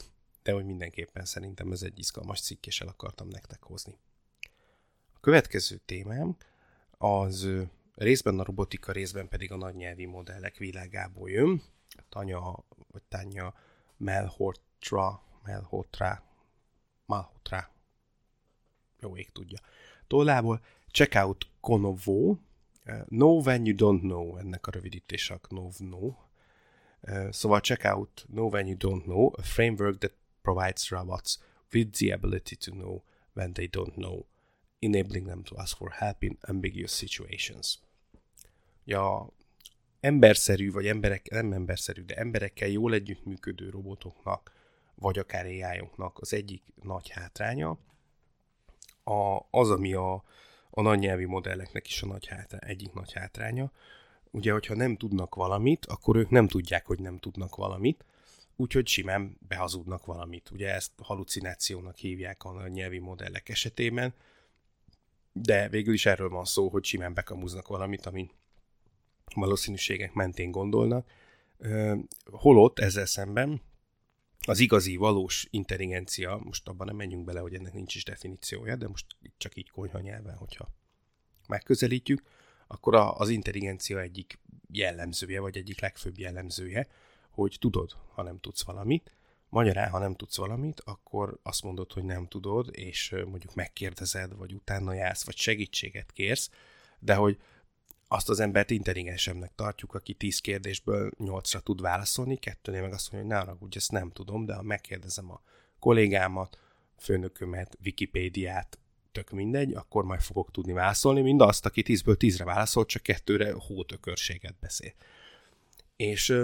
de 0.42 0.52
hogy 0.52 0.64
mindenképpen 0.64 1.24
szerintem 1.24 1.72
ez 1.72 1.82
egy 1.82 1.98
izgalmas 1.98 2.40
cikk, 2.40 2.66
és 2.66 2.80
el 2.80 2.88
akartam 2.88 3.28
nektek 3.28 3.62
hozni. 3.62 3.98
A 5.12 5.20
következő 5.20 5.80
témám 5.84 6.36
az 6.98 7.48
részben 7.94 8.38
a 8.38 8.44
robotika, 8.44 8.92
részben 8.92 9.28
pedig 9.28 9.52
a 9.52 9.56
nagynyelvi 9.56 10.04
modellek 10.04 10.56
világából 10.56 11.30
jön. 11.30 11.62
Tanya, 12.08 12.64
vagy 12.90 13.02
Tanya 13.08 13.54
Melhotra, 13.96 15.22
Melhotra, 15.44 16.22
Malhotra, 17.06 17.70
jó 19.00 19.16
ég 19.16 19.30
tudja. 19.30 19.58
Tollából 20.06 20.60
Check 20.90 21.14
out 21.14 21.46
Konovo, 21.60 22.36
Know 23.06 23.42
when 23.42 23.64
you 23.64 23.76
don't 23.76 24.00
know, 24.00 24.36
ennek 24.36 24.66
a 24.66 24.70
rövidítése 24.70 25.34
a 25.34 25.38
KNOV-NO. 25.38 26.14
Szóval 27.30 27.60
check 27.60 27.84
out 27.94 28.24
Know 28.28 28.50
when 28.50 28.66
you 28.66 28.76
don't 28.76 29.02
know, 29.02 29.32
a 29.36 29.42
framework 29.42 29.98
that 29.98 30.14
provides 30.42 30.90
robots 30.90 31.38
with 31.72 31.98
the 31.98 32.12
ability 32.12 32.56
to 32.56 32.70
know 32.70 33.04
when 33.32 33.52
they 33.52 33.66
don't 33.66 33.94
know 33.94 34.26
enabling 34.78 35.26
them 35.26 35.42
to 35.42 35.56
ask 35.56 35.76
for 35.76 35.90
help 35.90 36.22
in 36.22 36.38
ambiguous 36.40 36.92
situations. 36.92 37.78
Ja, 38.84 39.32
emberszerű, 40.00 40.70
vagy 40.70 40.86
emberek, 40.86 41.30
nem 41.30 41.52
emberszerű, 41.52 42.02
de 42.02 42.14
emberekkel 42.14 42.68
jól 42.68 42.92
együttműködő 42.92 43.70
robotoknak, 43.70 44.52
vagy 44.94 45.18
akár 45.18 45.44
ai 45.44 45.88
az 46.14 46.32
egyik 46.32 46.62
nagy 46.82 47.08
hátránya, 47.08 47.78
a, 49.04 49.46
az, 49.50 49.70
ami 49.70 49.92
a, 49.92 50.24
a 50.70 50.80
nagy 50.80 50.98
nyelvi 50.98 51.24
modelleknek 51.24 51.86
is 51.86 52.02
a 52.02 52.06
nagy 52.06 52.26
hátránya, 52.26 52.66
egyik 52.66 52.92
nagy 52.92 53.12
hátránya. 53.12 53.72
Ugye, 54.30 54.52
hogyha 54.52 54.74
nem 54.74 54.96
tudnak 54.96 55.34
valamit, 55.34 55.86
akkor 55.86 56.16
ők 56.16 56.30
nem 56.30 56.48
tudják, 56.48 56.86
hogy 56.86 57.00
nem 57.00 57.18
tudnak 57.18 57.56
valamit, 57.56 58.04
úgyhogy 58.56 58.86
simán 58.86 59.38
behazudnak 59.48 60.06
valamit. 60.06 60.50
Ugye 60.50 60.74
ezt 60.74 60.92
halucinációnak 61.02 61.96
hívják 61.96 62.44
a 62.44 62.68
nyelvi 62.68 62.98
modellek 62.98 63.48
esetében, 63.48 64.14
de 65.42 65.68
végül 65.68 65.94
is 65.94 66.06
erről 66.06 66.28
van 66.28 66.44
szó, 66.44 66.68
hogy 66.68 66.84
simán 66.84 67.14
bekamuznak 67.14 67.68
valamit, 67.68 68.06
ami 68.06 68.30
valószínűségek 69.34 70.12
mentén 70.12 70.50
gondolnak. 70.50 71.10
Holott 72.24 72.78
ezzel 72.78 73.06
szemben 73.06 73.62
az 74.46 74.58
igazi, 74.58 74.96
valós 74.96 75.46
intelligencia, 75.50 76.40
most 76.44 76.68
abban 76.68 76.86
nem 76.86 76.96
menjünk 76.96 77.24
bele, 77.24 77.40
hogy 77.40 77.54
ennek 77.54 77.72
nincs 77.72 77.94
is 77.94 78.04
definíciója, 78.04 78.76
de 78.76 78.88
most 78.88 79.06
csak 79.36 79.56
így 79.56 79.70
konyha 79.70 80.00
nyelven, 80.00 80.36
hogyha 80.36 80.68
megközelítjük, 81.48 82.22
akkor 82.66 82.94
az 82.94 83.28
intelligencia 83.28 84.00
egyik 84.00 84.38
jellemzője, 84.72 85.40
vagy 85.40 85.56
egyik 85.56 85.80
legfőbb 85.80 86.18
jellemzője, 86.18 86.88
hogy 87.30 87.56
tudod, 87.60 87.96
ha 88.14 88.22
nem 88.22 88.38
tudsz 88.38 88.64
valamit, 88.64 89.17
Magyarán, 89.48 89.90
ha 89.90 89.98
nem 89.98 90.14
tudsz 90.14 90.36
valamit, 90.36 90.80
akkor 90.84 91.38
azt 91.42 91.62
mondod, 91.62 91.92
hogy 91.92 92.04
nem 92.04 92.26
tudod, 92.26 92.68
és 92.72 93.10
mondjuk 93.10 93.54
megkérdezed, 93.54 94.36
vagy 94.36 94.52
utána 94.52 94.92
jársz, 94.92 95.24
vagy 95.24 95.36
segítséget 95.36 96.12
kérsz, 96.12 96.50
de 96.98 97.14
hogy 97.14 97.38
azt 98.08 98.28
az 98.28 98.40
embert 98.40 98.70
intelligensemnek 98.70 99.54
tartjuk, 99.54 99.94
aki 99.94 100.14
tíz 100.14 100.38
kérdésből 100.38 101.10
nyolcra 101.18 101.60
tud 101.60 101.80
válaszolni, 101.80 102.36
kettőnél 102.36 102.80
meg 102.80 102.92
azt 102.92 103.12
mondja, 103.12 103.36
hogy 103.36 103.46
ne 103.46 103.54
úgy 103.60 103.76
ezt 103.76 103.90
nem 103.90 104.10
tudom, 104.10 104.44
de 104.44 104.54
ha 104.54 104.62
megkérdezem 104.62 105.30
a 105.30 105.42
kollégámat, 105.78 106.58
főnökömet, 106.98 107.78
Wikipédiát, 107.84 108.78
tök 109.12 109.30
mindegy, 109.30 109.72
akkor 109.72 110.04
majd 110.04 110.20
fogok 110.20 110.50
tudni 110.50 110.72
válaszolni, 110.72 111.20
mind 111.20 111.40
azt, 111.40 111.66
aki 111.66 111.82
tízből 111.82 112.16
tízre 112.16 112.44
válaszol, 112.44 112.86
csak 112.86 113.02
kettőre 113.02 113.52
hótökörséget 113.52 114.54
beszél. 114.60 114.92
És 115.96 116.34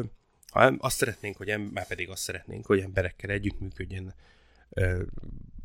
ha 0.55 0.75
azt 0.79 0.97
szeretnénk, 0.97 1.37
hogy 1.37 1.49
em, 1.49 1.61
már 1.61 1.87
pedig 1.87 2.11
azt 2.11 2.23
szeretnénk, 2.23 2.67
hogy 2.67 2.81
emberekkel 2.81 3.31
együttműködjön 3.31 4.15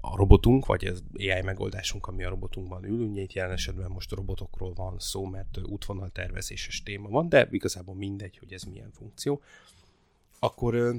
a 0.01 0.15
robotunk, 0.15 0.65
vagy 0.65 0.85
az 0.85 1.03
AI 1.17 1.41
megoldásunk, 1.41 2.07
ami 2.07 2.23
a 2.23 2.29
robotunkban 2.29 2.83
ül. 2.83 3.07
Ugye 3.07 3.21
itt 3.21 3.33
jelen 3.33 3.51
esetben 3.51 3.91
most 3.91 4.11
robotokról 4.11 4.73
van 4.73 4.99
szó, 4.99 5.25
mert 5.25 5.57
útvonal 5.63 6.09
tervezéses 6.09 6.83
téma 6.83 7.09
van, 7.09 7.29
de 7.29 7.47
igazából 7.51 7.95
mindegy, 7.95 8.37
hogy 8.37 8.53
ez 8.53 8.63
milyen 8.63 8.91
funkció. 8.91 9.41
Akkor 10.39 10.73
ö, 10.73 10.95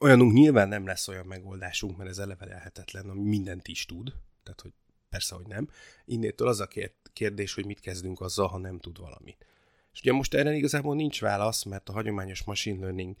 olyanunk 0.00 0.32
nyilván 0.32 0.68
nem 0.68 0.86
lesz 0.86 1.08
olyan 1.08 1.26
megoldásunk, 1.26 1.96
mert 1.96 2.10
ez 2.10 2.18
eleve 2.18 2.46
lehetetlen, 2.46 3.08
ami 3.08 3.22
mindent 3.22 3.68
is 3.68 3.86
tud, 3.86 4.12
tehát 4.42 4.60
hogy 4.60 4.72
persze, 5.08 5.34
hogy 5.34 5.46
nem. 5.46 5.68
Innétől 6.04 6.48
az 6.48 6.60
a 6.60 6.68
kérdés, 7.12 7.54
hogy 7.54 7.66
mit 7.66 7.80
kezdünk 7.80 8.20
azzal, 8.20 8.46
ha 8.46 8.58
nem 8.58 8.78
tud 8.78 8.98
valamit. 8.98 9.46
És 9.92 10.00
ugye 10.00 10.12
most 10.12 10.34
erre 10.34 10.54
igazából 10.54 10.94
nincs 10.94 11.20
válasz, 11.20 11.64
mert 11.64 11.88
a 11.88 11.92
hagyományos 11.92 12.44
machine 12.44 12.80
learning 12.80 13.16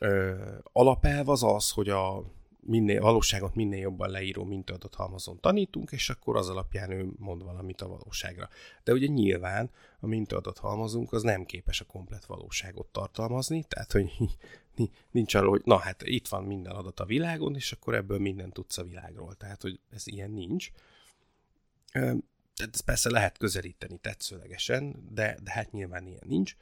ö, 0.00 0.34
alapelv 0.72 1.28
az 1.28 1.42
az, 1.42 1.70
hogy 1.70 1.88
a 1.88 2.24
minél, 2.60 3.00
valóságot 3.00 3.54
minél 3.54 3.80
jobban 3.80 4.10
leíró 4.10 4.44
mintadat 4.44 4.94
halmazon 4.94 5.40
tanítunk, 5.40 5.90
és 5.92 6.10
akkor 6.10 6.36
az 6.36 6.48
alapján 6.48 6.90
ő 6.90 7.08
mond 7.18 7.44
valamit 7.44 7.80
a 7.80 7.88
valóságra. 7.88 8.48
De 8.84 8.92
ugye 8.92 9.06
nyilván 9.06 9.70
a 10.00 10.06
mintaadat 10.06 10.58
halmazunk 10.58 11.12
az 11.12 11.22
nem 11.22 11.44
képes 11.44 11.80
a 11.80 11.84
komplet 11.84 12.24
valóságot 12.24 12.86
tartalmazni, 12.86 13.64
tehát 13.68 13.92
hogy 13.92 14.10
nincs 15.10 15.34
arról, 15.34 15.50
hogy 15.50 15.62
na 15.64 15.76
hát 15.76 16.02
itt 16.02 16.28
van 16.28 16.44
minden 16.44 16.72
adat 16.72 17.00
a 17.00 17.04
világon, 17.04 17.54
és 17.54 17.72
akkor 17.72 17.94
ebből 17.94 18.18
minden 18.18 18.52
tudsz 18.52 18.78
a 18.78 18.84
világról. 18.84 19.34
Tehát, 19.34 19.62
hogy 19.62 19.80
ez 19.90 20.06
ilyen 20.06 20.30
nincs 20.30 20.70
ezt 22.60 22.84
persze 22.84 23.10
lehet 23.10 23.38
közelíteni 23.38 23.98
tetszőlegesen, 23.98 25.08
de, 25.10 25.38
de 25.42 25.50
hát 25.50 25.72
nyilván 25.72 26.06
ilyen 26.06 26.22
nincs. 26.26 26.56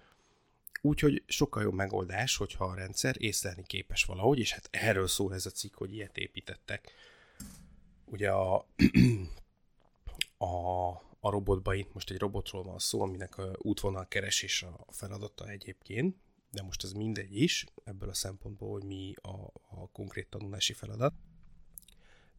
Úgyhogy 0.81 1.23
sokkal 1.27 1.63
jobb 1.63 1.75
megoldás, 1.75 2.37
hogyha 2.37 2.65
a 2.65 2.75
rendszer 2.75 3.15
észlelni 3.19 3.63
képes 3.63 4.05
valahogy, 4.05 4.39
és 4.39 4.53
hát 4.53 4.69
erről 4.71 5.07
szól 5.07 5.35
ez 5.35 5.47
a 5.47 5.51
cikk, 5.51 5.75
hogy 5.75 5.95
ilyet 5.95 6.17
építettek. 6.17 6.93
Ugye 8.05 8.31
a, 8.31 8.67
a, 10.39 10.89
a 11.21 11.31
robotban 11.31 11.77
itt 11.77 11.95
most 11.95 12.11
egy 12.11 12.19
robotról 12.19 12.63
van 12.63 12.79
szó, 12.79 13.03
aminek 13.03 13.39
a 13.39 13.51
útvonal 13.57 14.09
keresés 14.09 14.63
a 14.63 14.85
feladata 14.89 15.49
egyébként, 15.49 16.17
de 16.51 16.63
most 16.63 16.85
ez 16.85 16.93
mindegy 16.93 17.37
is, 17.43 17.65
ebből 17.85 18.09
a 18.09 18.15
szempontból, 18.15 18.71
hogy 18.71 18.85
mi 18.85 19.15
a, 19.23 19.29
a 19.69 19.89
konkrét 19.93 20.29
tanulási 20.29 20.73
feladat. 20.73 21.15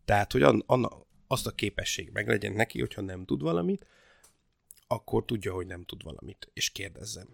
Tehát, 0.05 0.31
hogy 0.31 0.41
an, 0.41 0.63
an, 0.65 1.05
azt 1.31 1.47
a 1.47 1.51
képesség 1.51 2.09
meg 2.13 2.27
legyen 2.27 2.53
neki, 2.53 2.79
hogyha 2.79 3.01
nem 3.01 3.25
tud 3.25 3.41
valamit, 3.41 3.85
akkor 4.87 5.25
tudja, 5.25 5.53
hogy 5.53 5.67
nem 5.67 5.85
tud 5.85 6.03
valamit, 6.03 6.49
és 6.53 6.69
kérdezzem. 6.69 7.27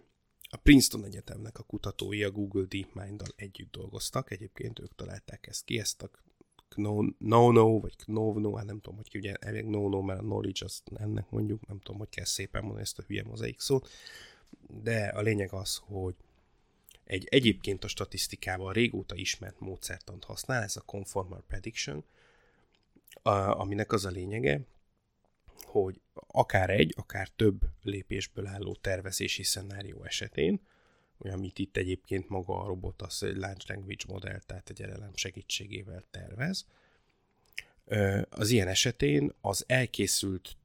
A 0.50 0.58
Princeton 0.58 1.06
Egyetemnek 1.06 1.60
a 1.60 1.64
kutatói 1.64 2.24
a 2.24 2.32
Google 2.32 2.66
DeepMind-dal 2.68 3.28
együtt 3.36 3.72
dolgoztak, 3.72 4.32
egyébként 4.32 4.80
ők 4.80 4.96
találták 4.96 5.48
ezt 5.48 5.66
ki, 5.66 5.80
ezt 5.80 6.02
a 6.02 6.10
Knono, 7.18 7.80
vagy 7.80 7.96
Knovno, 7.96 8.56
hát 8.56 8.66
nem 8.66 8.80
tudom, 8.80 8.96
hogy 8.96 9.10
ki 9.10 9.18
ugye 9.18 9.34
elég 9.34 9.66
no 9.66 10.02
mert 10.02 10.20
a 10.20 10.24
knowledge 10.24 10.66
az 10.66 10.84
ennek 10.96 11.30
mondjuk, 11.30 11.68
nem 11.68 11.80
tudom, 11.80 12.00
hogy 12.00 12.10
kell 12.10 12.26
szépen 12.26 12.62
mondani 12.62 12.84
ezt 12.84 13.00
a 13.00 13.04
hülye 13.08 13.24
mozaik 13.24 13.60
szót, 13.60 13.90
de 14.68 15.08
a 15.08 15.22
lényeg 15.22 15.54
az, 15.54 15.82
hogy 15.84 16.16
egy 17.04 17.28
egyébként 17.30 17.84
a 17.84 17.88
statisztikában 17.88 18.74
régóta 18.74 19.16
ismert 19.16 19.60
módszertant 19.60 20.24
használ, 20.24 20.64
ez 20.64 20.76
a 20.76 20.82
Conformal 20.82 21.44
Prediction, 21.48 22.04
a, 23.22 23.30
aminek 23.30 23.92
az 23.92 24.06
a 24.06 24.10
lényege, 24.10 24.62
hogy 25.64 26.02
akár 26.28 26.70
egy, 26.70 26.94
akár 26.98 27.30
több 27.30 27.62
lépésből 27.84 28.48
álló 28.48 28.76
tervezési 28.82 29.44
szenárió 29.44 30.04
esetén, 30.04 30.62
amit 31.20 31.60
itt 31.60 31.78
egyébként 31.78 32.30
maga 32.30 32.60
a 32.60 32.68
robot 32.68 33.02
az 33.02 33.24
egy 33.24 33.38
Large 33.38 33.64
Language 33.68 34.04
Model, 34.08 34.40
tehát 34.40 34.70
egy 34.70 34.80
LLM 34.80 35.16
segítségével 35.16 36.04
tervez, 36.12 36.66
az 38.30 38.50
ilyen 38.50 38.68
esetén 38.68 39.34
az 39.42 39.64
elkészült 39.68 40.58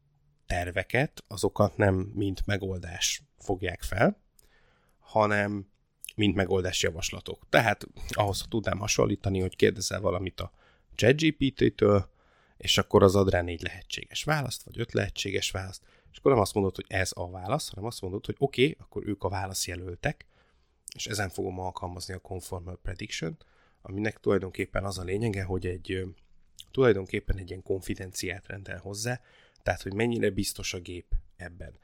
terveket, 0.47 1.25
azokat 1.29 1.77
nem 1.77 1.95
mint 1.95 2.47
megoldás 2.47 3.23
fogják 3.39 3.83
fel, 3.83 4.17
hanem 4.99 5.67
mint 6.15 6.35
megoldás 6.35 6.83
javaslatok. 6.83 7.47
Tehát 7.49 7.87
ahhoz 8.09 8.45
tudnám 8.49 8.79
hasonlítani, 8.79 9.41
hogy 9.41 9.57
kérdezel 9.57 10.01
valamit 10.01 10.41
a 10.41 10.53
ChatGPT-től, 10.95 12.11
és 12.61 12.79
akkor 12.79 13.03
az 13.03 13.17
ad 13.17 13.31
rá 13.31 13.41
négy 13.41 13.63
lehetséges 13.63 14.25
választ, 14.25 14.63
vagy 14.63 14.81
öt 14.81 14.93
lehetséges 14.93 15.51
választ, 15.51 15.83
és 16.13 16.19
akkor 16.19 16.33
nem 16.33 16.41
azt 16.41 16.55
mondod, 16.55 16.75
hogy 16.75 16.85
ez 16.89 17.11
a 17.15 17.31
válasz, 17.31 17.69
hanem 17.69 17.85
azt 17.85 18.01
mondod, 18.01 18.27
hogy 18.27 18.37
oké, 18.39 18.63
okay, 18.63 18.77
akkor 18.81 19.07
ők 19.07 19.23
a 19.23 19.29
válaszjelöltek, 19.29 20.27
és 20.95 21.07
ezen 21.07 21.29
fogom 21.29 21.59
alkalmazni 21.59 22.15
a 22.15 22.19
Conformal 22.19 22.79
Prediction, 22.83 23.37
aminek 23.83 24.21
tulajdonképpen 24.21 24.85
az 24.85 24.99
a 24.99 25.03
lényege, 25.03 25.43
hogy 25.43 25.67
egy 25.67 26.05
tulajdonképpen 26.71 27.39
egy 27.39 27.49
ilyen 27.49 27.63
konfidenciát 27.63 28.47
rendel 28.47 28.79
hozzá, 28.79 29.21
tehát 29.63 29.83
hogy 29.83 29.95
mennyire 29.95 30.31
biztos 30.31 30.75
a 30.75 30.81
gép 30.81 31.15
ebben. 31.37 31.79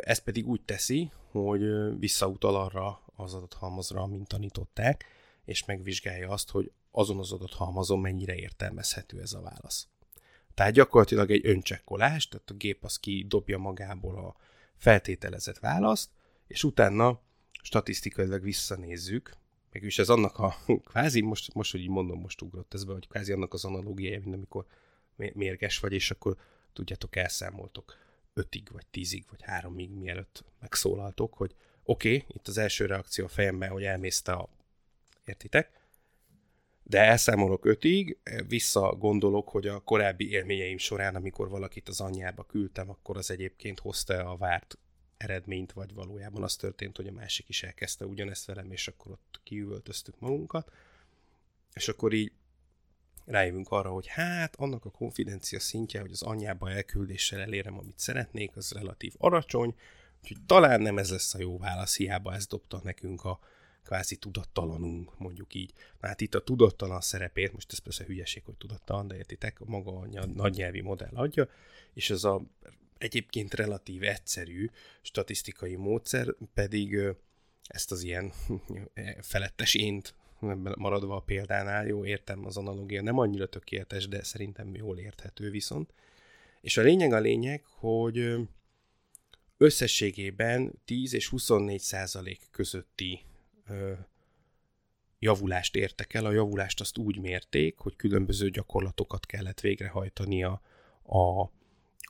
Ez 0.00 0.18
pedig 0.18 0.46
úgy 0.46 0.62
teszi, 0.62 1.10
hogy 1.30 1.62
visszautal 1.98 2.56
arra 2.56 3.02
az 3.16 3.34
adathalmazra, 3.34 4.06
mint 4.06 4.28
tanították, 4.28 5.04
és 5.44 5.64
megvizsgálja 5.64 6.28
azt, 6.28 6.50
hogy 6.50 6.72
azon 6.90 7.18
az 7.18 7.32
adathalmazon 7.32 7.98
mennyire 7.98 8.34
értelmezhető 8.34 9.20
ez 9.20 9.32
a 9.32 9.40
válasz. 9.40 9.88
Tehát 10.56 10.72
gyakorlatilag 10.72 11.30
egy 11.30 11.46
öncsekkolás, 11.46 12.28
tehát 12.28 12.50
a 12.50 12.54
gép 12.54 12.84
az 12.84 12.96
kidobja 12.96 13.58
magából 13.58 14.18
a 14.18 14.36
feltételezett 14.76 15.58
választ, 15.58 16.10
és 16.46 16.64
utána 16.64 17.20
statisztikailag 17.62 18.42
visszanézzük, 18.42 19.36
mégis 19.72 19.98
ez 19.98 20.08
annak 20.08 20.38
a, 20.38 20.56
kvázi, 20.90 21.20
most, 21.20 21.54
most 21.54 21.72
hogy 21.72 21.80
így 21.80 21.88
mondom, 21.88 22.20
most 22.20 22.42
ugrott 22.42 22.74
ez 22.74 22.84
be, 22.84 22.92
hogy 22.92 23.08
kvázi 23.08 23.32
annak 23.32 23.52
az 23.52 23.64
analógiája, 23.64 24.20
mint 24.20 24.34
amikor 24.34 24.66
mérges 25.16 25.78
vagy, 25.78 25.92
és 25.92 26.10
akkor 26.10 26.36
tudjátok, 26.72 27.16
elszámoltok 27.16 27.96
ötig, 28.34 28.68
vagy 28.72 28.86
tízig, 28.86 29.24
vagy 29.30 29.42
háromig, 29.42 29.90
mielőtt 29.90 30.44
megszólaltok, 30.60 31.34
hogy 31.34 31.54
oké, 31.82 32.16
okay, 32.16 32.34
itt 32.36 32.48
az 32.48 32.58
első 32.58 32.86
reakció 32.86 33.24
a 33.24 33.28
fejemben, 33.28 33.68
hogy 33.70 33.84
elmészte 33.84 34.32
a... 34.32 34.48
Értitek? 35.24 35.75
De 36.88 37.00
elszámolok 37.00 37.64
ötig, 37.64 38.18
vissza 38.48 38.94
gondolok, 38.94 39.48
hogy 39.48 39.66
a 39.66 39.80
korábbi 39.80 40.30
élményeim 40.30 40.78
során, 40.78 41.14
amikor 41.14 41.48
valakit 41.48 41.88
az 41.88 42.00
anyjába 42.00 42.44
küldtem, 42.44 42.90
akkor 42.90 43.16
az 43.16 43.30
egyébként 43.30 43.78
hozta 43.78 44.30
a 44.30 44.36
várt 44.36 44.78
eredményt, 45.16 45.72
vagy 45.72 45.94
valójában 45.94 46.42
az 46.42 46.56
történt, 46.56 46.96
hogy 46.96 47.06
a 47.06 47.12
másik 47.12 47.48
is 47.48 47.62
elkezdte 47.62 48.06
ugyanezt 48.06 48.46
velem, 48.46 48.70
és 48.70 48.88
akkor 48.88 49.12
ott 49.12 49.40
kiüvöltöztük 49.42 50.14
magunkat. 50.18 50.72
És 51.72 51.88
akkor 51.88 52.12
így 52.12 52.32
rájövünk 53.24 53.70
arra, 53.70 53.90
hogy 53.90 54.06
hát 54.06 54.56
annak 54.56 54.84
a 54.84 54.90
konfidencia 54.90 55.60
szintje, 55.60 56.00
hogy 56.00 56.12
az 56.12 56.22
anyjába 56.22 56.70
elküldéssel 56.70 57.40
elérem, 57.40 57.78
amit 57.78 57.98
szeretnék, 57.98 58.56
az 58.56 58.72
relatív 58.72 59.12
aracsony, 59.18 59.74
úgyhogy 60.22 60.46
talán 60.46 60.80
nem 60.80 60.98
ez 60.98 61.10
lesz 61.10 61.34
a 61.34 61.38
jó 61.38 61.58
válasz, 61.58 61.96
hiába 61.96 62.34
ezt 62.34 62.48
dobta 62.48 62.80
nekünk 62.84 63.24
a 63.24 63.38
kvázi 63.86 64.16
tudattalanunk, 64.16 65.18
mondjuk 65.18 65.54
így. 65.54 65.72
Hát 66.00 66.20
itt 66.20 66.34
a 66.34 66.44
tudattalan 66.44 67.00
szerepét, 67.00 67.52
most 67.52 67.72
ez 67.72 67.78
persze 67.78 68.04
hülyeség, 68.04 68.42
hogy 68.44 68.56
tudattalan, 68.56 69.08
de 69.08 69.16
értitek, 69.16 69.58
maga 69.58 69.90
a 69.98 70.26
nagynyelvi 70.26 70.80
modell 70.80 71.14
adja, 71.14 71.48
és 71.94 72.10
ez 72.10 72.24
a 72.24 72.42
egyébként 72.98 73.54
relatív 73.54 74.02
egyszerű 74.02 74.70
statisztikai 75.02 75.76
módszer 75.76 76.34
pedig 76.54 76.98
ezt 77.66 77.92
az 77.92 78.02
ilyen 78.02 78.32
felettes 79.20 79.74
ént 79.74 80.14
maradva 80.74 81.16
a 81.16 81.20
példánál, 81.20 81.86
jó, 81.86 82.04
értem 82.04 82.46
az 82.46 82.56
analógia, 82.56 83.02
nem 83.02 83.18
annyira 83.18 83.46
tökéletes, 83.46 84.08
de 84.08 84.22
szerintem 84.22 84.74
jól 84.74 84.98
érthető 84.98 85.50
viszont. 85.50 85.92
És 86.60 86.76
a 86.76 86.82
lényeg 86.82 87.12
a 87.12 87.18
lényeg, 87.18 87.64
hogy 87.64 88.34
összességében 89.56 90.72
10 90.84 91.14
és 91.14 91.28
24 91.28 91.80
százalék 91.80 92.40
közötti 92.50 93.20
javulást 95.18 95.76
értek 95.76 96.14
el. 96.14 96.24
A 96.24 96.32
javulást 96.32 96.80
azt 96.80 96.98
úgy 96.98 97.18
mérték, 97.18 97.78
hogy 97.78 97.96
különböző 97.96 98.50
gyakorlatokat 98.50 99.26
kellett 99.26 99.60
végrehajtania 99.60 100.60
a 101.02 101.50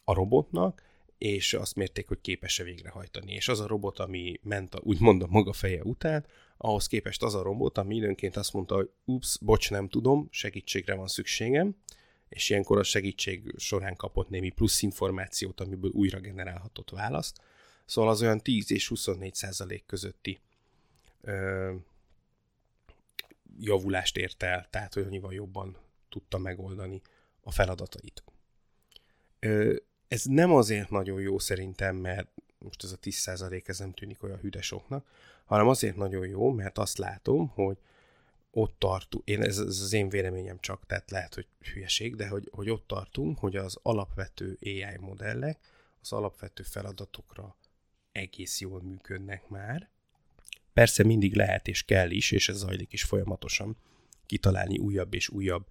a 0.09 0.15
robotnak, 0.15 0.83
és 1.19 1.55
azt 1.55 1.75
mérték, 1.75 2.09
hogy 2.09 2.21
képes-e 2.21 2.65
végrehajtani. 2.65 3.33
És 3.33 3.49
az 3.49 3.61
a 3.61 3.67
robot, 3.67 3.99
ami 3.99 4.41
ment 4.43 4.75
a, 4.75 4.81
úgymond 4.83 5.23
a 5.23 5.27
maga 5.27 5.53
feje 5.53 5.83
után, 5.83 6.27
ahhoz 6.57 6.87
képest 6.87 7.23
az 7.23 7.35
a 7.35 7.43
robot, 7.43 7.79
ami 7.79 7.97
időnként 7.97 8.37
azt 8.37 8.53
mondta, 8.53 8.75
hogy 8.75 8.91
ups, 9.05 9.39
bocs, 9.41 9.71
nem 9.71 9.89
tudom, 9.89 10.29
segítségre 10.31 10.95
van 10.95 11.07
szükségem, 11.07 11.77
és 12.29 12.51
ilyenkor 12.51 12.79
a 12.79 12.83
segítség 12.83 13.55
során 13.57 13.97
kapott 13.97 14.29
némi 14.29 14.51
plusz 14.51 14.83
információt, 14.83 15.61
amiből 15.61 15.91
újra 15.91 16.21
generálhatott 16.21 16.91
választ. 16.91 17.41
Szóval 17.85 18.11
az 18.11 18.23
olyan 18.23 18.41
10 18.41 18.73
és 18.73 18.89
24 18.89 19.35
százalék 19.35 19.87
közötti 19.87 20.41
javulást 23.59 24.17
ért 24.17 24.43
el, 24.43 24.67
tehát 24.71 24.95
hogy 24.95 25.03
annyival 25.03 25.35
jobban 25.35 25.77
tudta 26.09 26.39
megoldani 26.39 27.03
a 27.41 27.51
feladatait. 27.51 28.25
Ez 30.09 30.25
nem 30.25 30.53
azért 30.53 30.91
nagyon 30.91 31.21
jó 31.21 31.39
szerintem, 31.39 31.97
mert 31.97 32.29
most 32.59 32.85
ez 32.85 32.93
a 32.93 32.99
10% 32.99 33.69
ez 33.69 33.79
nem 33.79 33.93
tűnik 33.93 34.23
olyan 34.23 34.39
hüdesoknak, 34.39 35.07
hanem 35.45 35.69
azért 35.69 35.97
nagyon 35.97 36.27
jó, 36.27 36.51
mert 36.51 36.79
azt 36.79 36.99
látom, 36.99 37.49
hogy 37.49 37.79
ott 38.51 38.79
tartunk, 38.79 39.29
én, 39.29 39.43
ez, 39.43 39.59
ez 39.59 39.81
az 39.81 39.93
én 39.93 40.09
véleményem 40.09 40.59
csak, 40.61 40.87
tehát 40.87 41.11
lehet, 41.11 41.35
hogy 41.35 41.47
hülyeség, 41.73 42.17
de 42.17 42.29
hogy, 42.29 42.49
hogy 42.53 42.71
ott 42.71 42.87
tartunk, 42.87 43.39
hogy 43.39 43.57
az 43.57 43.79
alapvető 43.83 44.59
AI 44.61 44.97
modellek 45.01 45.59
az 46.01 46.13
alapvető 46.13 46.63
feladatokra 46.63 47.57
egész 48.13 48.61
jól 48.61 48.83
működnek 48.83 49.49
már. 49.49 49.91
Persze 50.77 51.05
mindig 51.05 51.35
lehet 51.35 51.69
és 51.69 51.83
kell 51.83 52.11
is, 52.11 52.31
és 52.31 52.49
ez 52.49 52.57
zajlik 52.57 52.93
is 52.93 53.03
folyamatosan, 53.03 53.77
kitalálni 54.27 54.79
újabb 54.79 55.15
és 55.15 55.29
újabb 55.29 55.67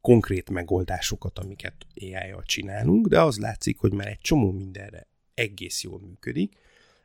konkrét 0.00 0.50
megoldásokat, 0.50 1.38
amiket 1.38 1.86
AI-jal 1.94 2.42
csinálunk, 2.42 3.06
de 3.06 3.20
az 3.20 3.38
látszik, 3.38 3.78
hogy 3.78 3.92
már 3.92 4.06
egy 4.06 4.18
csomó 4.18 4.50
mindenre 4.50 5.06
egész 5.34 5.82
jól 5.82 6.00
működik, 6.00 6.58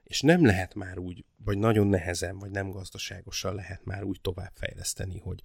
és 0.04 0.22
nem 0.22 0.46
lehet 0.46 0.76
már 0.76 0.98
úgy, 0.98 1.26
vagy 1.38 1.58
nagyon 1.58 1.88
nehezen, 1.88 2.40
vagy 2.40 2.52
nem 2.52 2.70
gazdaságosan 2.70 3.56
lehet 3.56 3.86
már 3.86 4.04
úgy 4.04 4.22
továbbfejleszteni, 4.22 5.20
hogy 5.20 5.42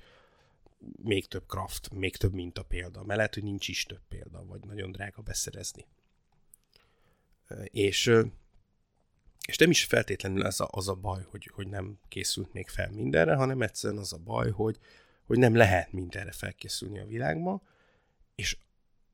még 1.03 1.27
több 1.27 1.47
craft, 1.47 1.91
még 1.95 2.17
több 2.17 2.33
minta 2.33 2.63
példa, 2.63 3.05
mert 3.05 3.17
lehet, 3.17 3.35
hogy 3.35 3.43
nincs 3.43 3.69
is 3.69 3.85
több 3.85 4.03
példa, 4.09 4.45
vagy 4.45 4.61
nagyon 4.65 4.93
drága 4.93 5.23
beszerezni. 5.23 5.87
És, 7.65 8.13
és 9.49 9.57
nem 9.57 9.71
is 9.71 9.85
feltétlenül 9.85 10.43
az 10.43 10.61
a, 10.61 10.69
az 10.71 10.89
a 10.89 10.95
baj, 10.95 11.23
hogy, 11.31 11.51
hogy 11.55 11.69
nem 11.69 11.99
készült 12.09 12.53
még 12.53 12.69
fel 12.69 12.91
mindenre, 12.91 13.35
hanem 13.35 13.63
egyszerűen 13.63 14.01
az 14.01 14.13
a 14.13 14.19
baj, 14.19 14.51
hogy, 14.51 14.79
hogy 15.27 15.39
nem 15.39 15.55
lehet 15.55 15.93
mindenre 15.93 16.33
felkészülni 16.33 16.99
a 16.99 17.07
világban, 17.07 17.63
és 18.35 18.57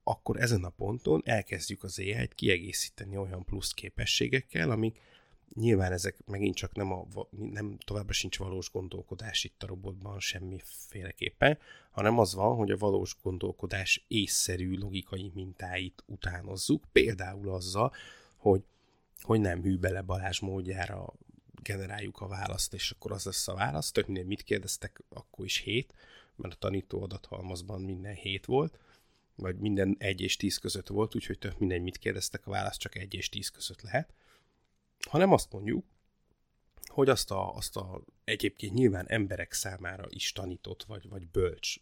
akkor 0.02 0.40
ezen 0.40 0.64
a 0.64 0.68
ponton 0.68 1.22
elkezdjük 1.24 1.82
az 1.82 1.98
AI-t 1.98 2.34
kiegészíteni 2.34 3.16
olyan 3.16 3.44
plusz 3.44 3.72
képességekkel, 3.72 4.70
amik 4.70 5.00
nyilván 5.54 5.92
ezek 5.92 6.16
megint 6.26 6.54
csak 6.54 6.74
nem, 6.74 6.92
a, 6.92 7.06
nem 7.30 7.78
továbbra 7.84 8.12
sincs 8.12 8.38
valós 8.38 8.70
gondolkodás 8.70 9.44
itt 9.44 9.62
a 9.62 9.66
robotban 9.66 10.20
semmiféleképpen, 10.20 11.58
hanem 11.90 12.18
az 12.18 12.34
van, 12.34 12.56
hogy 12.56 12.70
a 12.70 12.76
valós 12.76 13.16
gondolkodás 13.22 14.04
észszerű 14.08 14.76
logikai 14.78 15.30
mintáit 15.34 16.02
utánozzuk, 16.06 16.84
például 16.92 17.50
azzal, 17.50 17.92
hogy, 18.36 18.62
hogy 19.20 19.40
nem 19.40 19.62
hű 19.62 19.78
bele 19.78 20.00
Balázs 20.00 20.40
módjára 20.40 21.14
generáljuk 21.62 22.20
a 22.20 22.28
választ, 22.28 22.74
és 22.74 22.90
akkor 22.90 23.12
az 23.12 23.24
lesz 23.24 23.48
a 23.48 23.54
válasz. 23.54 23.92
Tök 23.92 24.06
minden 24.06 24.26
mit 24.26 24.42
kérdeztek, 24.42 25.02
akkor 25.08 25.44
is 25.44 25.56
hét, 25.56 25.94
mert 26.36 26.54
a 26.54 26.56
tanító 26.56 27.02
adathalmazban 27.02 27.80
minden 27.80 28.14
hét 28.14 28.44
volt, 28.44 28.78
vagy 29.34 29.56
minden 29.58 29.96
egy 29.98 30.20
és 30.20 30.36
tíz 30.36 30.56
között 30.58 30.88
volt, 30.88 31.14
úgyhogy 31.14 31.38
tök 31.38 31.58
minden 31.58 31.80
mit 31.80 31.98
kérdeztek, 31.98 32.46
a 32.46 32.50
válasz 32.50 32.76
csak 32.76 32.96
egy 32.96 33.14
és 33.14 33.28
tíz 33.28 33.48
között 33.48 33.80
lehet. 33.80 34.14
Hanem 35.00 35.32
azt 35.32 35.52
mondjuk, 35.52 35.84
hogy 36.86 37.08
azt 37.08 37.30
a, 37.30 37.54
azt 37.54 37.76
a 37.76 38.02
egyébként 38.24 38.74
nyilván 38.74 39.08
emberek 39.08 39.52
számára 39.52 40.04
is 40.08 40.32
tanított, 40.32 40.82
vagy, 40.82 41.08
vagy 41.08 41.28
bölcs 41.28 41.76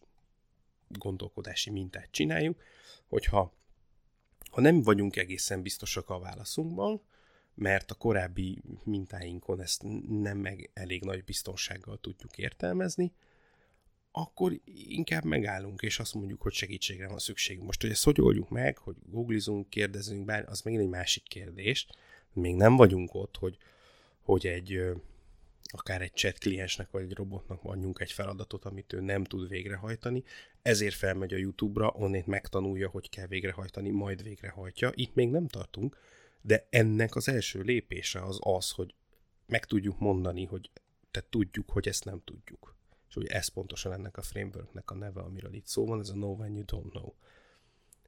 gondolkodási 0.89 1.71
mintát 1.71 2.09
csináljuk, 2.11 2.63
hogyha 3.09 3.53
ha 4.51 4.61
nem 4.61 4.83
vagyunk 4.83 5.17
egészen 5.17 5.63
biztosak 5.63 6.11
a 6.11 6.19
válaszunkban, 6.19 7.03
mert 7.55 7.91
a 7.91 7.95
korábbi 7.95 8.63
mintáinkon 8.85 9.61
ezt 9.61 9.83
nem 10.09 10.39
meg 10.39 10.71
elég 10.73 11.05
nagy 11.05 11.25
biztonsággal 11.25 11.99
tudjuk 12.01 12.39
értelmezni, 12.39 13.13
akkor 14.17 14.61
inkább 14.89 15.25
megállunk, 15.25 15.83
és 15.83 15.99
azt 15.99 16.15
mondjuk, 16.15 16.43
hogy 16.43 16.53
segítségre 16.53 17.09
van 17.09 17.19
szükség. 17.19 17.61
Most, 17.61 17.81
hogy 17.81 17.91
ezt 17.91 18.05
hogy 18.05 18.21
oldjuk 18.21 18.49
meg, 18.49 18.79
hogy 18.79 18.97
googlizunk, 19.07 19.71
kérdezünk, 19.71 20.25
bár 20.25 20.45
az 20.49 20.61
még 20.61 20.77
egy 20.77 20.89
másik 20.89 21.23
kérdés. 21.23 21.87
Még 22.33 22.55
nem 22.55 22.77
vagyunk 22.77 23.15
ott, 23.15 23.37
hogy, 23.37 23.57
hogy 24.21 24.47
egy 24.47 24.81
akár 25.63 26.03
egy 26.03 26.15
chat 26.15 26.39
kliensnek 26.39 26.91
vagy 26.91 27.03
egy 27.03 27.15
robotnak 27.15 27.61
adjunk 27.63 28.01
egy 28.01 28.13
feladatot, 28.13 28.65
amit 28.65 28.93
ő 28.93 29.01
nem 29.01 29.25
tud 29.25 29.49
végrehajtani, 29.49 30.25
ezért 30.63 30.95
felmegy 30.95 31.35
a 31.35 31.37
YouTube-ra, 31.37 31.89
onnét 31.89 32.27
megtanulja, 32.27 32.89
hogy 32.89 33.09
kell 33.09 33.27
végrehajtani, 33.27 33.91
majd 33.91 34.23
végrehajtja. 34.23 34.91
Itt 34.95 35.15
még 35.15 35.31
nem 35.31 35.49
tartunk, 35.49 35.99
de 36.47 36.67
ennek 36.71 37.15
az 37.15 37.29
első 37.29 37.61
lépése 37.61 38.23
az 38.23 38.39
az, 38.41 38.71
hogy 38.71 38.95
meg 39.47 39.65
tudjuk 39.65 39.99
mondani, 39.99 40.45
hogy 40.45 40.71
te 41.11 41.25
tudjuk, 41.31 41.71
hogy 41.71 41.89
ezt 41.89 42.05
nem 42.05 42.23
tudjuk. 42.25 42.77
És 43.09 43.17
ugye 43.17 43.29
ez 43.29 43.49
pontosan 43.49 43.93
ennek 43.93 44.17
a 44.17 44.23
frameworknek 44.23 44.91
a 44.91 44.95
neve, 44.95 45.21
amiről 45.21 45.55
itt 45.55 45.67
szó 45.67 45.87
van, 45.87 46.01
ez 46.01 46.09
a 46.09 46.13
know 46.13 46.37
when 46.37 46.55
you 46.55 46.65
don't 46.67 46.91
know. 46.91 47.13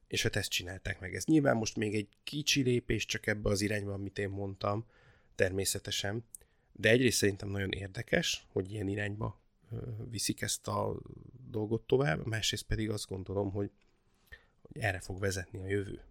És 0.07 0.23
hát 0.23 0.37
ezt 0.37 0.51
csinálták 0.51 1.01
meg. 1.01 1.15
Ez 1.15 1.25
nyilván 1.25 1.57
most 1.57 1.77
még 1.77 1.95
egy 1.95 2.09
kicsi 2.25 2.63
lépés 2.63 3.05
csak 3.05 3.27
ebbe 3.27 3.49
az 3.49 3.61
irányba, 3.61 3.93
amit 3.93 4.19
én 4.19 4.29
mondtam, 4.29 4.87
természetesen, 5.35 6.25
de 6.73 6.89
egyrészt 6.89 7.19
szerintem 7.19 7.49
nagyon 7.49 7.71
érdekes, 7.71 8.47
hogy 8.49 8.73
ilyen 8.73 8.89
irányba 8.89 9.41
viszik 10.11 10.41
ezt 10.41 10.69
a 10.69 11.01
dolgot 11.51 11.87
tovább, 11.87 12.27
másrészt 12.27 12.67
pedig 12.67 12.91
azt 12.91 13.09
gondolom, 13.09 13.51
hogy, 13.51 13.71
hogy 14.61 14.83
erre 14.83 15.01
fog 15.01 15.21
vezetni 15.21 15.59
a 15.59 15.67
jövő. 15.67 16.05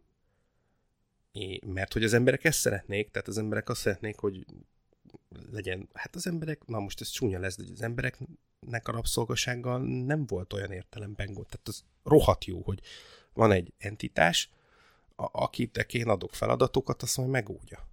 Mert 1.66 1.94
hogy 1.94 2.04
az 2.04 2.14
emberek 2.14 2.44
ezt 2.44 2.60
szeretnék, 2.60 3.12
tehát 3.12 3.28
az 3.28 3.38
emberek 3.38 3.70
azt 3.70 3.80
szeretnék, 3.80 4.18
hogy 4.18 4.46
legyen, 5.52 5.90
hát 5.94 6.16
az 6.16 6.28
emberek, 6.28 6.66
na 6.66 6.80
most 6.80 7.02
ez 7.02 7.10
csúnya 7.10 7.40
lesz, 7.40 7.58
de 7.58 7.64
az 7.74 7.82
embereknek 7.82 8.88
a 8.88 8.92
rabszolgasággal 8.92 9.80
nem 10.06 10.26
volt 10.26 10.54
olyan 10.54 10.72
értelemben 10.72 11.34
gond. 11.34 11.48
Tehát 11.48 11.68
az 11.68 11.84
rohadt 12.04 12.46
jó, 12.46 12.62
hogy 12.62 12.82
van 13.34 13.52
egy 13.52 13.74
entitás, 13.78 14.50
a, 15.16 15.30
akit 15.32 15.78
én 15.78 16.08
adok 16.08 16.34
feladatokat, 16.34 17.02
azt 17.02 17.18
majd 17.18 17.30
megódja 17.30 17.88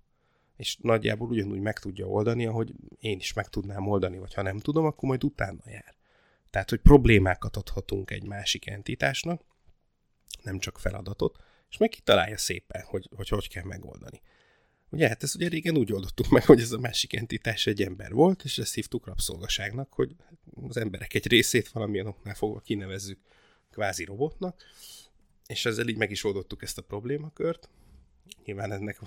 és 0.62 0.76
nagyjából 0.80 1.28
ugyanúgy 1.28 1.60
meg 1.60 1.78
tudja 1.78 2.06
oldani, 2.06 2.46
ahogy 2.46 2.72
én 2.98 3.18
is 3.18 3.32
meg 3.32 3.48
tudnám 3.48 3.88
oldani, 3.88 4.18
vagy 4.18 4.34
ha 4.34 4.42
nem 4.42 4.58
tudom, 4.58 4.84
akkor 4.84 5.08
majd 5.08 5.24
utána 5.24 5.62
jár. 5.64 5.94
Tehát, 6.50 6.70
hogy 6.70 6.80
problémákat 6.80 7.56
adhatunk 7.56 8.10
egy 8.10 8.24
másik 8.24 8.66
entitásnak, 8.66 9.42
nem 10.42 10.58
csak 10.58 10.78
feladatot, 10.78 11.38
és 11.72 11.78
meg 11.78 11.88
kitalálja 11.88 12.38
szépen, 12.38 12.82
hogy 12.82 13.08
hogy, 13.16 13.28
hogy 13.28 13.48
kell 13.48 13.64
megoldani. 13.64 14.20
Ugye, 14.90 15.08
hát 15.08 15.22
ezt 15.22 15.34
ugye 15.34 15.48
régen 15.48 15.76
úgy 15.76 15.92
oldottuk 15.92 16.28
meg, 16.28 16.44
hogy 16.44 16.60
ez 16.60 16.72
a 16.72 16.78
másik 16.78 17.12
entitás 17.12 17.66
egy 17.66 17.82
ember 17.82 18.12
volt, 18.12 18.44
és 18.44 18.58
ezt 18.58 18.74
hívtuk 18.74 19.06
rabszolgaságnak, 19.06 19.92
hogy 19.92 20.16
az 20.68 20.76
emberek 20.76 21.14
egy 21.14 21.26
részét 21.26 21.68
valamilyen 21.68 22.06
oknál 22.06 22.34
fogva 22.34 22.60
kinevezzük 22.60 23.18
kvázi 23.70 24.04
robotnak, 24.04 24.62
és 25.46 25.64
ezzel 25.64 25.88
így 25.88 25.96
meg 25.96 26.10
is 26.10 26.24
oldottuk 26.24 26.62
ezt 26.62 26.78
a 26.78 26.82
problémakört. 26.82 27.68
Nyilván 28.44 28.72
ennek 28.72 29.00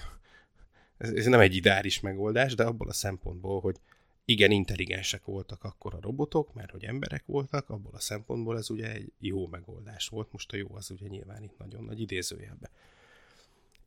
ez, 0.97 1.10
ez 1.10 1.25
nem 1.25 1.39
egy 1.39 1.56
ideális 1.56 1.99
megoldás, 1.99 2.56
de 2.56 2.63
abból 2.63 2.89
a 2.89 2.93
szempontból, 2.93 3.62
hogy 3.62 3.80
igen, 4.25 4.51
intelligensek 4.51 5.25
voltak 5.25 5.63
akkor 5.63 5.93
a 5.93 6.01
robotok, 6.01 6.53
mert 6.53 6.71
hogy 6.71 6.83
emberek 6.83 7.23
voltak, 7.25 7.69
abból 7.69 7.93
a 7.93 7.99
szempontból 7.99 8.57
ez 8.57 8.69
ugye 8.69 8.91
egy 8.91 9.11
jó 9.19 9.47
megoldás 9.47 10.07
volt. 10.07 10.31
Most 10.31 10.51
a 10.51 10.57
jó 10.57 10.67
az 10.73 10.91
ugye 10.91 11.07
nyilván 11.07 11.43
itt 11.43 11.57
nagyon 11.57 11.83
nagy 11.83 12.01
idézőjelbe. 12.01 12.69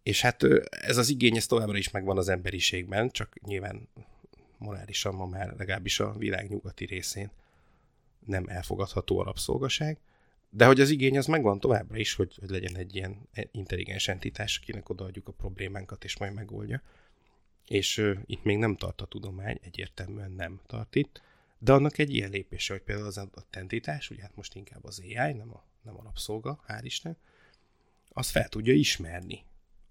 És 0.02 0.20
hát 0.20 0.42
ez 0.70 0.96
az 0.96 1.08
igény, 1.08 1.36
ez 1.36 1.46
továbbra 1.46 1.76
is 1.76 1.90
megvan 1.90 2.18
az 2.18 2.28
emberiségben, 2.28 3.10
csak 3.10 3.40
nyilván 3.40 3.88
morálisan 4.58 5.14
ma 5.14 5.26
már 5.26 5.54
legalábbis 5.56 6.00
a 6.00 6.12
világ 6.12 6.48
nyugati 6.48 6.84
részén 6.84 7.30
nem 8.26 8.44
elfogadható 8.48 9.18
a 9.18 9.24
rabszolgaság, 9.24 9.98
de 10.50 10.66
hogy 10.66 10.80
az 10.80 10.90
igény 10.90 11.18
az 11.18 11.26
megvan 11.26 11.60
továbbra 11.60 11.96
is, 11.96 12.14
hogy, 12.14 12.36
hogy 12.40 12.50
legyen 12.50 12.76
egy 12.76 12.94
ilyen 12.94 13.28
intelligens 13.52 14.08
entitás, 14.08 14.58
akinek 14.62 14.88
odaadjuk 14.88 15.28
a 15.28 15.32
problémánkat, 15.32 16.04
és 16.04 16.18
majd 16.18 16.34
megoldja. 16.34 16.82
És 17.68 18.14
itt 18.26 18.44
még 18.44 18.58
nem 18.58 18.76
tart 18.76 19.00
a 19.00 19.06
tudomány, 19.06 19.58
egyértelműen 19.62 20.32
nem 20.32 20.60
tart 20.66 20.94
itt, 20.94 21.22
de 21.58 21.72
annak 21.72 21.98
egy 21.98 22.14
ilyen 22.14 22.30
lépése, 22.30 22.72
hogy 22.72 22.82
például 22.82 23.06
az 23.06 23.18
adott 23.18 23.56
entitás, 23.56 24.10
ugye 24.10 24.22
hát 24.22 24.36
most 24.36 24.54
inkább 24.54 24.84
az 24.84 25.00
AI, 25.00 25.32
nem 25.32 25.54
a, 25.54 25.64
nem 25.82 25.96
a 25.98 26.02
rabszolga, 26.02 26.64
hál' 26.68 26.80
Isten, 26.82 27.16
az 28.08 28.30
fel 28.30 28.48
tudja 28.48 28.72
ismerni, 28.72 29.44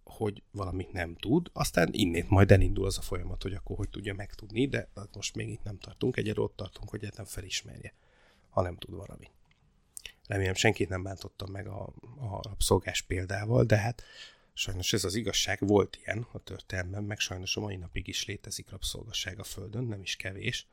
hogy 0.03 0.43
valamit 0.51 0.91
nem 0.91 1.15
tud, 1.15 1.49
aztán 1.53 1.89
innét 1.91 2.29
majd 2.29 2.51
elindul 2.51 2.85
az 2.85 2.97
a 2.97 3.01
folyamat, 3.01 3.43
hogy 3.43 3.53
akkor 3.53 3.77
hogy 3.77 3.89
tudja 3.89 4.13
megtudni, 4.13 4.67
de 4.67 4.89
most 5.13 5.35
még 5.35 5.49
itt 5.49 5.63
nem 5.63 5.77
tartunk, 5.77 6.17
egyre 6.17 6.41
ott 6.41 6.55
tartunk, 6.55 6.89
hogy 6.89 7.09
nem 7.15 7.25
felismerje, 7.25 7.93
ha 8.49 8.61
nem 8.61 8.77
tud 8.77 8.95
valamit. 8.95 9.31
Remélem 10.27 10.53
senkit 10.53 10.89
nem 10.89 11.03
bántottam 11.03 11.51
meg 11.51 11.67
a, 11.67 11.93
a 12.19 12.41
rabszolgás 12.41 13.01
példával, 13.01 13.63
de 13.63 13.77
hát 13.77 14.03
sajnos 14.57 14.93
ez 14.93 15.03
az 15.03 15.15
igazság, 15.15 15.59
volt 15.59 15.97
ilyen 16.01 16.27
a 16.31 16.39
történelemben, 16.39 17.03
meg 17.03 17.19
sajnos 17.19 17.57
a 17.57 17.59
mai 17.59 17.75
napig 17.75 18.07
is 18.07 18.25
létezik 18.25 18.69
rabszolgasság 18.69 19.39
a 19.39 19.43
Földön, 19.43 19.83
nem 19.83 20.01
is 20.01 20.15
kevés. 20.15 20.67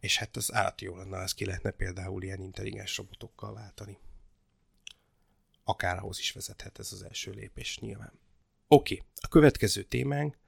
És 0.00 0.18
hát 0.18 0.36
az 0.36 0.52
állati 0.52 0.84
jó 0.84 0.96
lenne, 0.96 1.18
ez 1.18 1.34
ki 1.34 1.44
lehetne 1.44 1.70
például 1.70 2.22
ilyen 2.22 2.40
intelligens 2.40 2.96
robotokkal 2.96 3.54
váltani. 3.54 3.98
Akár 5.64 5.98
ahhoz 5.98 6.18
is 6.18 6.32
vezethet 6.32 6.78
ez 6.78 6.92
az 6.92 7.02
első 7.02 7.30
lépés 7.30 7.78
nyilván. 7.78 8.12
Oké, 8.68 8.94
okay, 8.94 9.06
a 9.20 9.28
következő 9.28 9.82
témánk 9.82 10.38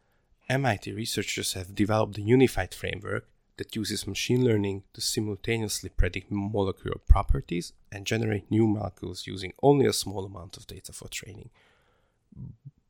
MIT 0.46 0.84
researchers 0.84 1.52
have 1.52 1.66
developed 1.72 2.18
a 2.18 2.32
unified 2.32 2.74
framework 2.74 3.26
that 3.54 3.76
uses 3.76 4.04
machine 4.04 4.42
learning 4.42 4.82
to 4.92 5.00
simultaneously 5.00 5.88
predict 5.88 6.30
molecular 6.30 6.98
properties 6.98 7.72
and 7.90 8.06
generate 8.06 8.46
new 8.48 8.66
molecules 8.66 9.26
using 9.26 9.54
only 9.56 9.86
a 9.86 9.92
small 9.92 10.24
amount 10.24 10.56
of 10.56 10.66
data 10.66 10.92
for 10.92 11.08
training. 11.08 11.50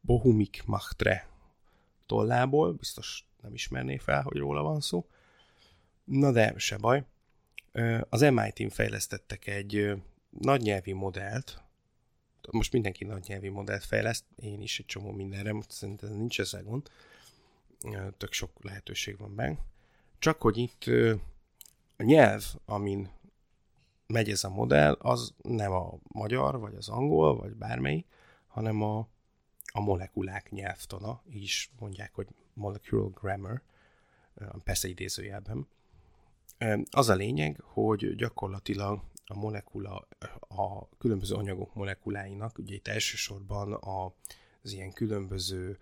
Bohumik 0.00 0.62
Machtre 0.66 1.28
tollából, 2.06 2.72
biztos 2.72 3.24
nem 3.42 3.54
ismerné 3.54 3.96
fel, 3.96 4.22
hogy 4.22 4.36
róla 4.36 4.62
van 4.62 4.80
szó. 4.80 5.06
Na 6.04 6.32
de, 6.32 6.54
se 6.56 6.76
baj. 6.76 7.04
Az 8.08 8.20
MIT-n 8.20 8.68
fejlesztettek 8.68 9.46
egy 9.46 10.02
nagynyelvi 10.40 10.92
modellt, 10.92 11.60
most 12.50 12.72
mindenki 12.72 13.04
nagynyelvi 13.04 13.48
modellt 13.48 13.84
fejleszt, 13.84 14.24
én 14.36 14.60
is 14.60 14.78
egy 14.78 14.86
csomó 14.86 15.10
mindenre, 15.10 15.54
szerintem 15.68 16.12
nincs 16.12 16.40
ezzel 16.40 16.62
gond, 16.62 16.90
tök 18.16 18.32
sok 18.32 18.50
lehetőség 18.62 19.18
van 19.18 19.34
benne 19.34 19.58
csak 20.18 20.42
hogy 20.42 20.56
itt 20.56 20.84
a 21.96 22.02
nyelv, 22.02 22.44
amin 22.64 23.10
megy 24.06 24.30
ez 24.30 24.44
a 24.44 24.48
modell, 24.48 24.96
az 25.00 25.34
nem 25.42 25.72
a 25.72 25.94
magyar, 26.08 26.58
vagy 26.58 26.74
az 26.74 26.88
angol, 26.88 27.36
vagy 27.36 27.54
bármely, 27.54 28.04
hanem 28.46 28.82
a, 28.82 29.08
a 29.76 29.80
molekulák 29.80 30.50
nyelvtana, 30.50 31.22
így 31.30 31.42
is 31.42 31.70
mondják, 31.78 32.14
hogy 32.14 32.26
molecular 32.54 33.10
grammar, 33.10 33.62
persze 34.64 34.88
idézőjelben. 34.88 35.68
Az 36.90 37.08
a 37.08 37.14
lényeg, 37.14 37.60
hogy 37.60 38.14
gyakorlatilag 38.14 39.02
a 39.26 39.34
molekula, 39.34 40.08
a 40.40 40.88
különböző 40.98 41.34
anyagok 41.34 41.74
molekuláinak, 41.74 42.58
ugye 42.58 42.74
itt 42.74 42.88
elsősorban 42.88 43.78
az 43.80 44.72
ilyen 44.72 44.92
különböző 44.92 45.78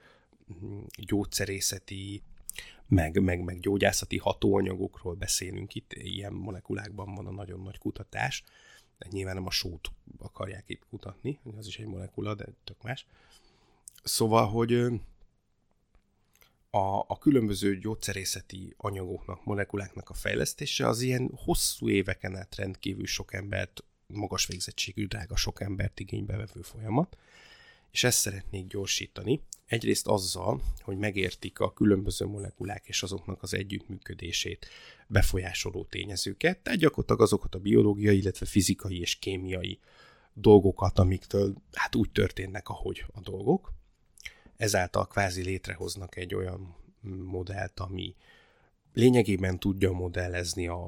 mm, 0.64 0.82
gyógyszerészeti 0.96 2.22
meg, 2.86 3.22
meg, 3.22 3.44
meg 3.44 3.60
gyógyászati 3.60 4.18
hatóanyagokról 4.18 5.14
beszélünk 5.14 5.74
itt, 5.74 5.92
ilyen 5.92 6.32
molekulákban 6.32 7.14
van 7.14 7.26
a 7.26 7.30
nagyon 7.30 7.60
nagy 7.60 7.78
kutatás, 7.78 8.44
nyilván 9.10 9.34
nem 9.34 9.46
a 9.46 9.50
sót 9.50 9.90
akarják 10.18 10.64
itt 10.66 10.86
kutatni, 10.88 11.38
az 11.56 11.66
is 11.66 11.78
egy 11.78 11.86
molekula, 11.86 12.34
de 12.34 12.46
tök 12.64 12.82
más. 12.82 13.06
Szóval, 14.04 14.46
hogy 14.48 14.72
a, 16.70 16.98
a 17.06 17.18
különböző 17.20 17.78
gyógyszerészeti 17.78 18.74
anyagoknak, 18.76 19.44
molekuláknak 19.44 20.10
a 20.10 20.14
fejlesztése 20.14 20.88
az 20.88 21.00
ilyen 21.00 21.30
hosszú 21.34 21.88
éveken 21.88 22.36
át 22.36 22.54
rendkívül 22.54 23.06
sok 23.06 23.32
embert, 23.32 23.84
magas 24.06 24.46
végzettségű, 24.46 25.06
drága 25.06 25.36
sok 25.36 25.60
embert 25.60 26.00
igénybe 26.00 26.36
vevő 26.36 26.60
folyamat, 26.62 27.16
és 27.90 28.04
ezt 28.04 28.18
szeretnék 28.18 28.66
gyorsítani. 28.66 29.40
Egyrészt 29.66 30.06
azzal, 30.06 30.62
hogy 30.80 30.96
megértik 30.96 31.60
a 31.60 31.72
különböző 31.72 32.26
molekulák 32.26 32.86
és 32.86 33.02
azoknak 33.02 33.42
az 33.42 33.54
együttműködését 33.54 34.66
befolyásoló 35.06 35.84
tényezőket, 35.84 36.58
tehát 36.58 36.78
gyakorlatilag 36.78 37.20
azokat 37.20 37.54
a 37.54 37.58
biológiai, 37.58 38.18
illetve 38.18 38.46
fizikai 38.46 39.00
és 39.00 39.14
kémiai 39.14 39.78
dolgokat, 40.32 40.98
amiktől 40.98 41.54
hát 41.72 41.94
úgy 41.94 42.10
történnek, 42.10 42.68
ahogy 42.68 43.04
a 43.12 43.20
dolgok. 43.20 43.72
Ezáltal 44.56 45.06
kvázi 45.06 45.42
létrehoznak 45.42 46.16
egy 46.16 46.34
olyan 46.34 46.76
modellt, 47.24 47.80
ami 47.80 48.14
lényegében 48.92 49.58
tudja 49.58 49.92
modellezni 49.92 50.68
a, 50.68 50.86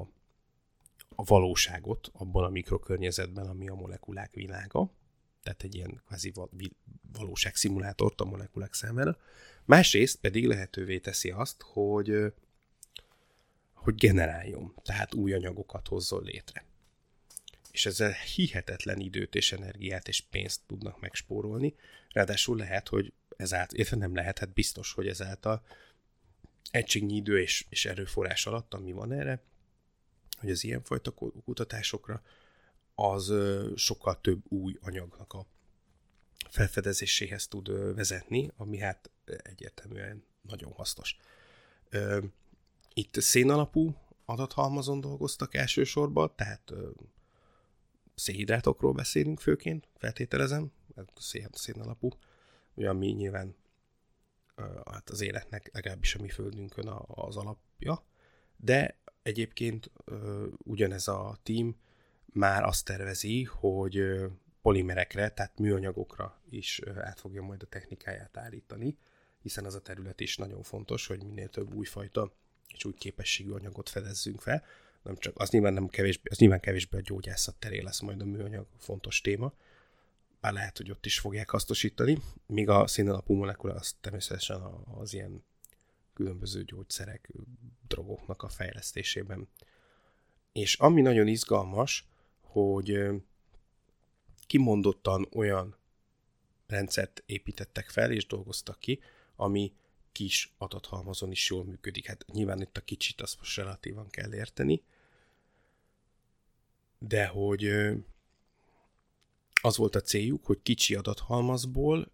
a 1.15 1.23
valóságot 1.23 2.09
abban 2.13 2.43
a 2.43 2.49
mikrokörnyezetben, 2.49 3.47
ami 3.47 3.67
a 3.67 3.75
molekulák 3.75 4.33
világa, 4.33 4.91
tehát 5.43 5.63
egy 5.63 5.75
ilyen 5.75 6.01
kvázi 6.07 6.33
valóságszimulátort 7.13 8.21
a 8.21 8.25
molekulák 8.25 8.73
számára. 8.73 9.17
Másrészt 9.65 10.19
pedig 10.19 10.47
lehetővé 10.47 10.99
teszi 10.99 11.31
azt, 11.31 11.61
hogy, 11.61 12.33
hogy 13.73 13.95
generáljon, 13.95 14.73
tehát 14.83 15.13
új 15.13 15.33
anyagokat 15.33 15.87
hozzon 15.87 16.23
létre. 16.23 16.65
És 17.71 17.85
ezzel 17.85 18.11
hihetetlen 18.35 18.99
időt 18.99 19.35
és 19.35 19.51
energiát 19.51 20.07
és 20.07 20.21
pénzt 20.21 20.61
tudnak 20.67 20.99
megspórolni. 20.99 21.75
Ráadásul 22.09 22.57
lehet, 22.57 22.87
hogy 22.87 23.13
ezáltal, 23.37 23.77
illetve 23.77 23.97
nem 23.97 24.15
lehet, 24.15 24.39
hát 24.39 24.53
biztos, 24.53 24.93
hogy 24.93 25.07
ezáltal 25.07 25.63
egységnyi 26.71 27.15
idő 27.15 27.41
és, 27.41 27.65
és 27.69 27.85
erőforrás 27.85 28.45
alatt, 28.45 28.73
ami 28.73 28.91
van 28.91 29.11
erre, 29.11 29.41
hogy 30.39 30.49
az 30.51 30.63
ilyenfajta 30.63 31.11
kutatásokra, 31.45 32.21
az 32.95 33.33
sokkal 33.75 34.21
több 34.21 34.51
új 34.51 34.77
anyagnak 34.81 35.33
a 35.33 35.45
felfedezéséhez 36.49 37.47
tud 37.47 37.95
vezetni, 37.95 38.51
ami 38.55 38.77
hát 38.77 39.09
egyértelműen 39.25 40.23
nagyon 40.41 40.71
hasznos. 40.71 41.17
Itt 42.93 43.21
szénalapú 43.21 43.95
adathalmazon 44.25 45.01
dolgoztak 45.01 45.53
elsősorban, 45.53 46.31
tehát 46.35 46.73
szénhidrátokról 48.15 48.93
beszélünk 48.93 49.39
főként, 49.39 49.87
feltételezem, 49.97 50.71
szén, 51.15 51.49
szénalapú, 51.51 52.09
ugye 52.77 52.89
ami 52.89 53.07
nyilván 53.07 53.55
hát 54.85 55.09
az 55.09 55.21
életnek 55.21 55.69
legalábbis 55.73 56.15
a 56.15 56.21
mi 56.21 56.29
földünkön 56.29 56.87
az 57.05 57.37
alapja, 57.37 58.03
de 58.57 58.97
egyébként 59.21 59.91
ugyanez 60.57 61.07
a 61.07 61.37
team 61.43 61.75
már 62.25 62.63
azt 62.63 62.85
tervezi, 62.85 63.43
hogy 63.43 64.03
polimerekre, 64.61 65.29
tehát 65.29 65.59
műanyagokra 65.59 66.41
is 66.49 66.81
át 66.95 67.19
fogja 67.19 67.41
majd 67.41 67.63
a 67.63 67.67
technikáját 67.67 68.37
állítani, 68.37 68.97
hiszen 69.41 69.65
az 69.65 69.75
a 69.75 69.81
terület 69.81 70.19
is 70.19 70.37
nagyon 70.37 70.63
fontos, 70.63 71.07
hogy 71.07 71.23
minél 71.23 71.49
több 71.49 71.73
újfajta 71.73 72.31
és 72.73 72.85
új 72.85 72.93
képességű 72.93 73.51
anyagot 73.51 73.89
fedezzünk 73.89 74.41
fel. 74.41 74.63
Nem 75.03 75.15
csak, 75.15 75.39
az 75.39 75.49
nyilván, 75.49 75.73
nem 75.73 75.87
kevésbé, 75.87 76.29
az 76.29 76.37
nyilván 76.37 76.59
kevésbé 76.59 76.97
a 76.97 77.01
gyógyászat 77.01 77.55
terén 77.55 77.83
lesz 77.83 77.99
majd 77.99 78.21
a 78.21 78.25
műanyag 78.25 78.67
fontos 78.77 79.21
téma, 79.21 79.53
bár 80.47 80.55
lehet, 80.55 80.77
hogy 80.77 80.91
ott 80.91 81.05
is 81.05 81.19
fogják 81.19 81.49
hasznosítani, 81.49 82.21
míg 82.45 82.69
a 82.69 82.87
színalapú 82.87 83.33
molekula 83.33 83.73
az 83.73 83.95
természetesen 84.01 84.61
az 84.99 85.13
ilyen 85.13 85.43
különböző 86.13 86.63
gyógyszerek, 86.63 87.31
drogoknak 87.87 88.43
a 88.43 88.49
fejlesztésében. 88.49 89.47
És 90.51 90.75
ami 90.75 91.01
nagyon 91.01 91.27
izgalmas, 91.27 92.07
hogy 92.41 92.99
kimondottan 94.45 95.27
olyan 95.35 95.75
rendszert 96.67 97.23
építettek 97.25 97.89
fel 97.89 98.11
és 98.11 98.25
dolgoztak 98.25 98.79
ki, 98.79 98.99
ami 99.35 99.73
kis 100.11 100.53
adathalmazon 100.57 101.31
is 101.31 101.49
jól 101.49 101.63
működik. 101.63 102.05
Hát 102.05 102.25
nyilván 102.31 102.61
itt 102.61 102.77
a 102.77 102.81
kicsit 102.81 103.21
azt 103.21 103.37
most 103.37 103.57
relatívan 103.57 104.09
kell 104.09 104.33
érteni, 104.33 104.83
de 106.99 107.27
hogy 107.27 107.71
az 109.61 109.77
volt 109.77 109.95
a 109.95 110.01
céljuk, 110.01 110.45
hogy 110.45 110.61
kicsi 110.63 110.95
adathalmazból, 110.95 112.11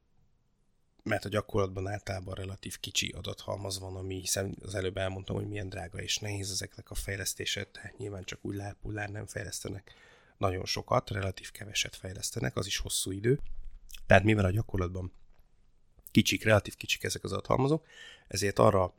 mert 1.03 1.25
a 1.25 1.29
gyakorlatban 1.29 1.87
általában 1.87 2.33
relatív 2.33 2.79
kicsi 2.79 3.09
adathalmaz 3.09 3.79
van, 3.79 3.95
ami 3.95 4.19
hiszen 4.19 4.57
az 4.61 4.75
előbb 4.75 4.97
elmondtam, 4.97 5.35
hogy 5.35 5.47
milyen 5.47 5.69
drága 5.69 6.01
és 6.01 6.17
nehéz 6.17 6.51
ezeknek 6.51 6.89
a 6.89 6.95
fejlesztése, 6.95 7.63
tehát 7.63 7.97
nyilván 7.97 8.23
csak 8.23 8.39
úgy 8.41 8.55
lápullár 8.55 9.09
nem 9.09 9.25
fejlesztenek 9.25 9.93
nagyon 10.37 10.65
sokat, 10.65 11.09
relatív 11.09 11.51
keveset 11.51 11.95
fejlesztenek, 11.95 12.55
az 12.55 12.65
is 12.65 12.77
hosszú 12.77 13.11
idő. 13.11 13.39
Tehát 14.05 14.23
mivel 14.23 14.45
a 14.45 14.51
gyakorlatban 14.51 15.11
kicsik, 16.11 16.43
relatív 16.43 16.75
kicsik 16.75 17.03
ezek 17.03 17.23
az 17.23 17.31
adathalmazok, 17.31 17.85
ezért 18.27 18.59
arra 18.59 18.93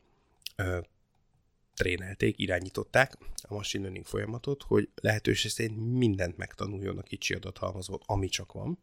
trénelték, 1.75 2.39
irányították 2.39 3.19
a 3.43 3.55
machine 3.55 3.83
learning 3.83 4.07
folyamatot, 4.07 4.63
hogy 4.63 4.89
lehetőség 4.95 5.51
szerint 5.51 5.99
mindent 5.99 6.37
megtanuljon 6.37 6.99
a 6.99 7.03
kicsi 7.03 7.35
adathalmazból, 7.35 8.01
ami 8.07 8.29
csak 8.29 8.53
van, 8.53 8.79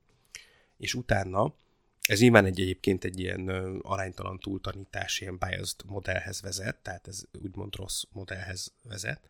és 0.77 0.93
utána 0.93 1.55
ez 2.01 2.19
nyilván 2.19 2.45
egy 2.45 2.59
egyébként 2.59 3.03
egy 3.03 3.19
ilyen 3.19 3.49
aránytalan 3.81 4.39
túltanítás, 4.39 5.19
ilyen 5.19 5.37
biased 5.37 5.79
modellhez 5.85 6.41
vezet, 6.41 6.77
tehát 6.77 7.07
ez 7.07 7.23
úgymond 7.43 7.75
rossz 7.75 8.03
modellhez 8.11 8.73
vezet, 8.83 9.29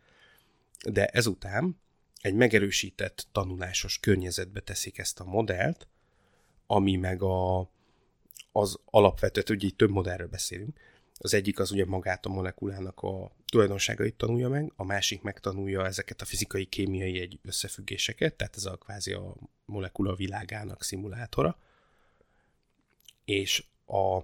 de 0.90 1.06
ezután 1.06 1.80
egy 2.22 2.34
megerősített 2.34 3.28
tanulásos 3.32 4.00
környezetbe 4.00 4.60
teszik 4.60 4.98
ezt 4.98 5.20
a 5.20 5.24
modellt, 5.24 5.88
ami 6.68 6.96
meg 6.96 7.22
a, 7.22 7.60
az 8.52 8.80
alapvető, 8.86 9.54
ugye 9.54 9.68
itt 9.68 9.78
több 9.78 9.90
modellről 9.90 10.28
beszélünk, 10.28 10.80
az 11.24 11.34
egyik 11.34 11.60
az 11.60 11.72
ugye 11.72 11.86
magát 11.86 12.26
a 12.26 12.30
molekulának 12.30 13.00
a 13.00 13.32
tulajdonságait 13.46 14.16
tanulja 14.16 14.50
meg, 14.50 14.74
a 14.76 14.84
másik 14.84 15.22
megtanulja 15.22 15.86
ezeket 15.86 16.22
a 16.22 16.26
fizikai, 16.26 16.66
kémiai 16.66 17.20
egy 17.20 17.40
összefüggéseket, 17.42 18.36
tehát 18.36 18.56
ez 18.56 18.66
a 18.66 18.78
kvázi 18.78 19.14
a 19.14 19.36
molekula 19.66 20.16
világának 20.16 20.84
szimulátora, 20.84 21.58
és 23.26 23.64
a, 23.86 24.16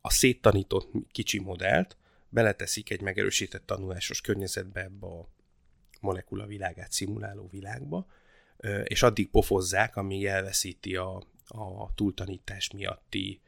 a 0.00 0.10
széttanított 0.10 0.90
kicsi 1.12 1.38
modellt 1.38 1.96
beleteszik 2.28 2.90
egy 2.90 3.00
megerősített 3.00 3.66
tanulásos 3.66 4.20
környezetbe 4.20 4.80
ebbe 4.80 5.06
a 5.06 5.28
molekula 6.00 6.46
világát 6.46 6.92
szimuláló 6.92 7.48
világba, 7.50 8.06
és 8.84 9.02
addig 9.02 9.30
pofozzák, 9.30 9.96
amíg 9.96 10.26
elveszíti 10.26 10.96
a, 10.96 11.16
a 11.46 11.94
túltanítás 11.94 12.70
miatti 12.70 13.40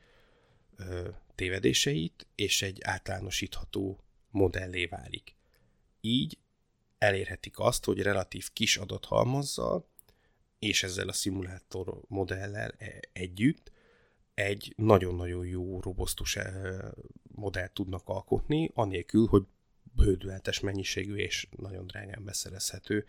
tévedéseit, 1.34 2.26
és 2.34 2.62
egy 2.62 2.78
általánosítható 2.82 3.98
modellé 4.30 4.86
válik. 4.86 5.34
Így 6.00 6.38
elérhetik 6.98 7.58
azt, 7.58 7.84
hogy 7.84 8.02
relatív 8.02 8.48
kis 8.52 8.76
adathalmazzal 8.76 9.86
és 10.58 10.82
ezzel 10.82 11.08
a 11.08 11.12
szimulátor 11.12 12.00
modellel 12.08 12.74
e, 12.78 13.00
együtt 13.12 13.72
egy 14.34 14.72
nagyon-nagyon 14.76 15.46
jó, 15.46 15.80
robosztus 15.80 16.38
modellt 17.22 17.72
tudnak 17.72 18.08
alkotni, 18.08 18.70
anélkül, 18.74 19.26
hogy 19.26 19.46
bődületes 19.94 20.60
mennyiségű 20.60 21.14
és 21.14 21.48
nagyon 21.56 21.86
drágán 21.86 22.24
beszerezhető 22.24 23.06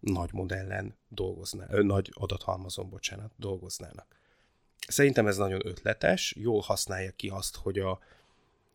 nagy 0.00 0.32
modellen 0.32 0.96
dolgoznának, 1.08 1.82
nagy 1.82 2.10
adathalmazon, 2.12 2.88
bocsánat, 2.88 3.32
dolgoznának. 3.36 4.17
Szerintem 4.88 5.26
ez 5.26 5.36
nagyon 5.36 5.66
ötletes, 5.66 6.34
jól 6.36 6.60
használja 6.60 7.10
ki 7.10 7.28
azt, 7.28 7.56
hogy 7.56 7.78
a, 7.78 8.00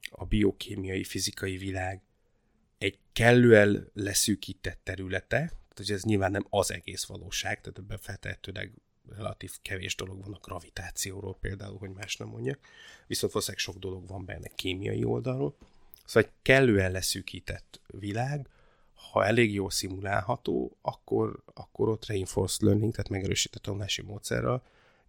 a 0.09 0.25
biokémiai, 0.25 1.03
fizikai 1.03 1.57
világ 1.57 2.01
egy 2.77 2.99
kellően 3.13 3.89
leszűkített 3.93 4.79
területe, 4.83 5.51
tehát 5.73 5.91
ez 5.91 6.03
nyilván 6.03 6.31
nem 6.31 6.45
az 6.49 6.71
egész 6.71 7.05
valóság, 7.05 7.61
tehát 7.61 7.77
ebben 7.77 7.97
feltehetőleg 7.97 8.71
relatív 9.09 9.51
kevés 9.61 9.95
dolog 9.95 10.23
van 10.23 10.33
a 10.33 10.39
gravitációról 10.41 11.35
például, 11.35 11.77
hogy 11.77 11.89
más 11.89 12.17
nem 12.17 12.27
mondjak, 12.27 12.59
viszont 13.07 13.31
valószínűleg 13.31 13.65
sok 13.65 13.77
dolog 13.77 14.07
van 14.07 14.25
benne 14.25 14.47
kémiai 14.55 15.03
oldalról. 15.03 15.55
Szóval 16.05 16.29
egy 16.29 16.35
kellően 16.41 16.91
leszűkített 16.91 17.81
világ, 17.87 18.49
ha 19.11 19.25
elég 19.25 19.53
jól 19.53 19.71
szimulálható, 19.71 20.77
akkor, 20.81 21.43
akkor 21.53 21.89
ott 21.89 22.05
reinforced 22.05 22.61
learning, 22.61 22.91
tehát 22.91 23.09
megerősített 23.09 23.61
tanulási 23.61 24.01
módszerrel, 24.01 24.63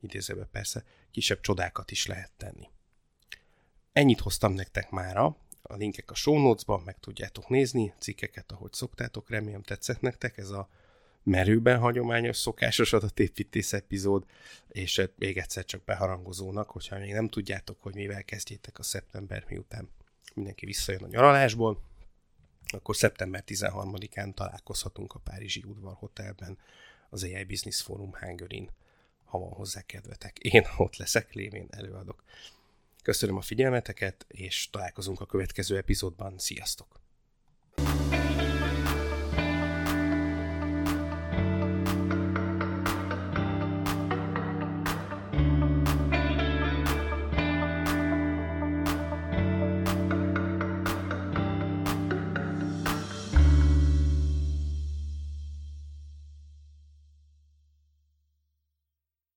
idézőben 0.04 0.48
persze, 0.52 0.84
kisebb 1.10 1.40
csodákat 1.40 1.90
is 1.90 2.06
lehet 2.06 2.32
tenni. 2.36 2.68
Ennyit 3.92 4.20
hoztam 4.20 4.52
nektek 4.52 4.90
mára, 4.90 5.36
a 5.62 5.74
linkek 5.74 6.10
a 6.10 6.14
show 6.14 6.38
notes-ban, 6.38 6.82
meg 6.84 6.98
tudjátok 7.00 7.48
nézni, 7.48 7.94
cikkeket, 7.98 8.52
ahogy 8.52 8.72
szoktátok, 8.72 9.30
remélem 9.30 9.62
tetszett 9.62 10.00
nektek 10.00 10.38
ez 10.38 10.50
a 10.50 10.68
merőben 11.22 11.78
hagyományos, 11.78 12.36
szokásos 12.36 12.92
adatépítés 12.92 13.72
epizód, 13.72 14.24
és 14.68 15.02
még 15.16 15.38
egyszer 15.38 15.64
csak 15.64 15.84
beharangozónak, 15.84 16.70
hogyha 16.70 16.98
még 16.98 17.12
nem 17.12 17.28
tudjátok, 17.28 17.82
hogy 17.82 17.94
mivel 17.94 18.24
kezdjétek 18.24 18.78
a 18.78 18.82
szeptember 18.82 19.44
miután 19.48 19.88
mindenki 20.34 20.66
visszajön 20.66 21.02
a 21.02 21.06
nyaralásból, 21.06 21.82
akkor 22.66 22.96
szeptember 22.96 23.42
13-án 23.46 24.34
találkozhatunk 24.34 25.12
a 25.12 25.18
Párizsi 25.18 25.62
Udvar 25.66 25.94
Hotelben 25.94 26.58
az 27.10 27.22
AI 27.22 27.44
Business 27.44 27.82
Forum 27.82 28.12
Hungary-n, 28.20 28.70
ha 29.24 29.38
van 29.38 29.52
hozzá 29.52 29.80
kedvetek. 29.80 30.38
Én 30.38 30.66
ott 30.76 30.96
leszek, 30.96 31.32
lévén 31.32 31.66
előadok. 31.70 32.24
Köszönöm 33.02 33.36
a 33.36 33.40
figyelmeteket, 33.40 34.24
és 34.28 34.70
találkozunk 34.70 35.20
a 35.20 35.26
következő 35.26 35.76
epizódban. 35.76 36.38
Sziasztok! 36.38 37.03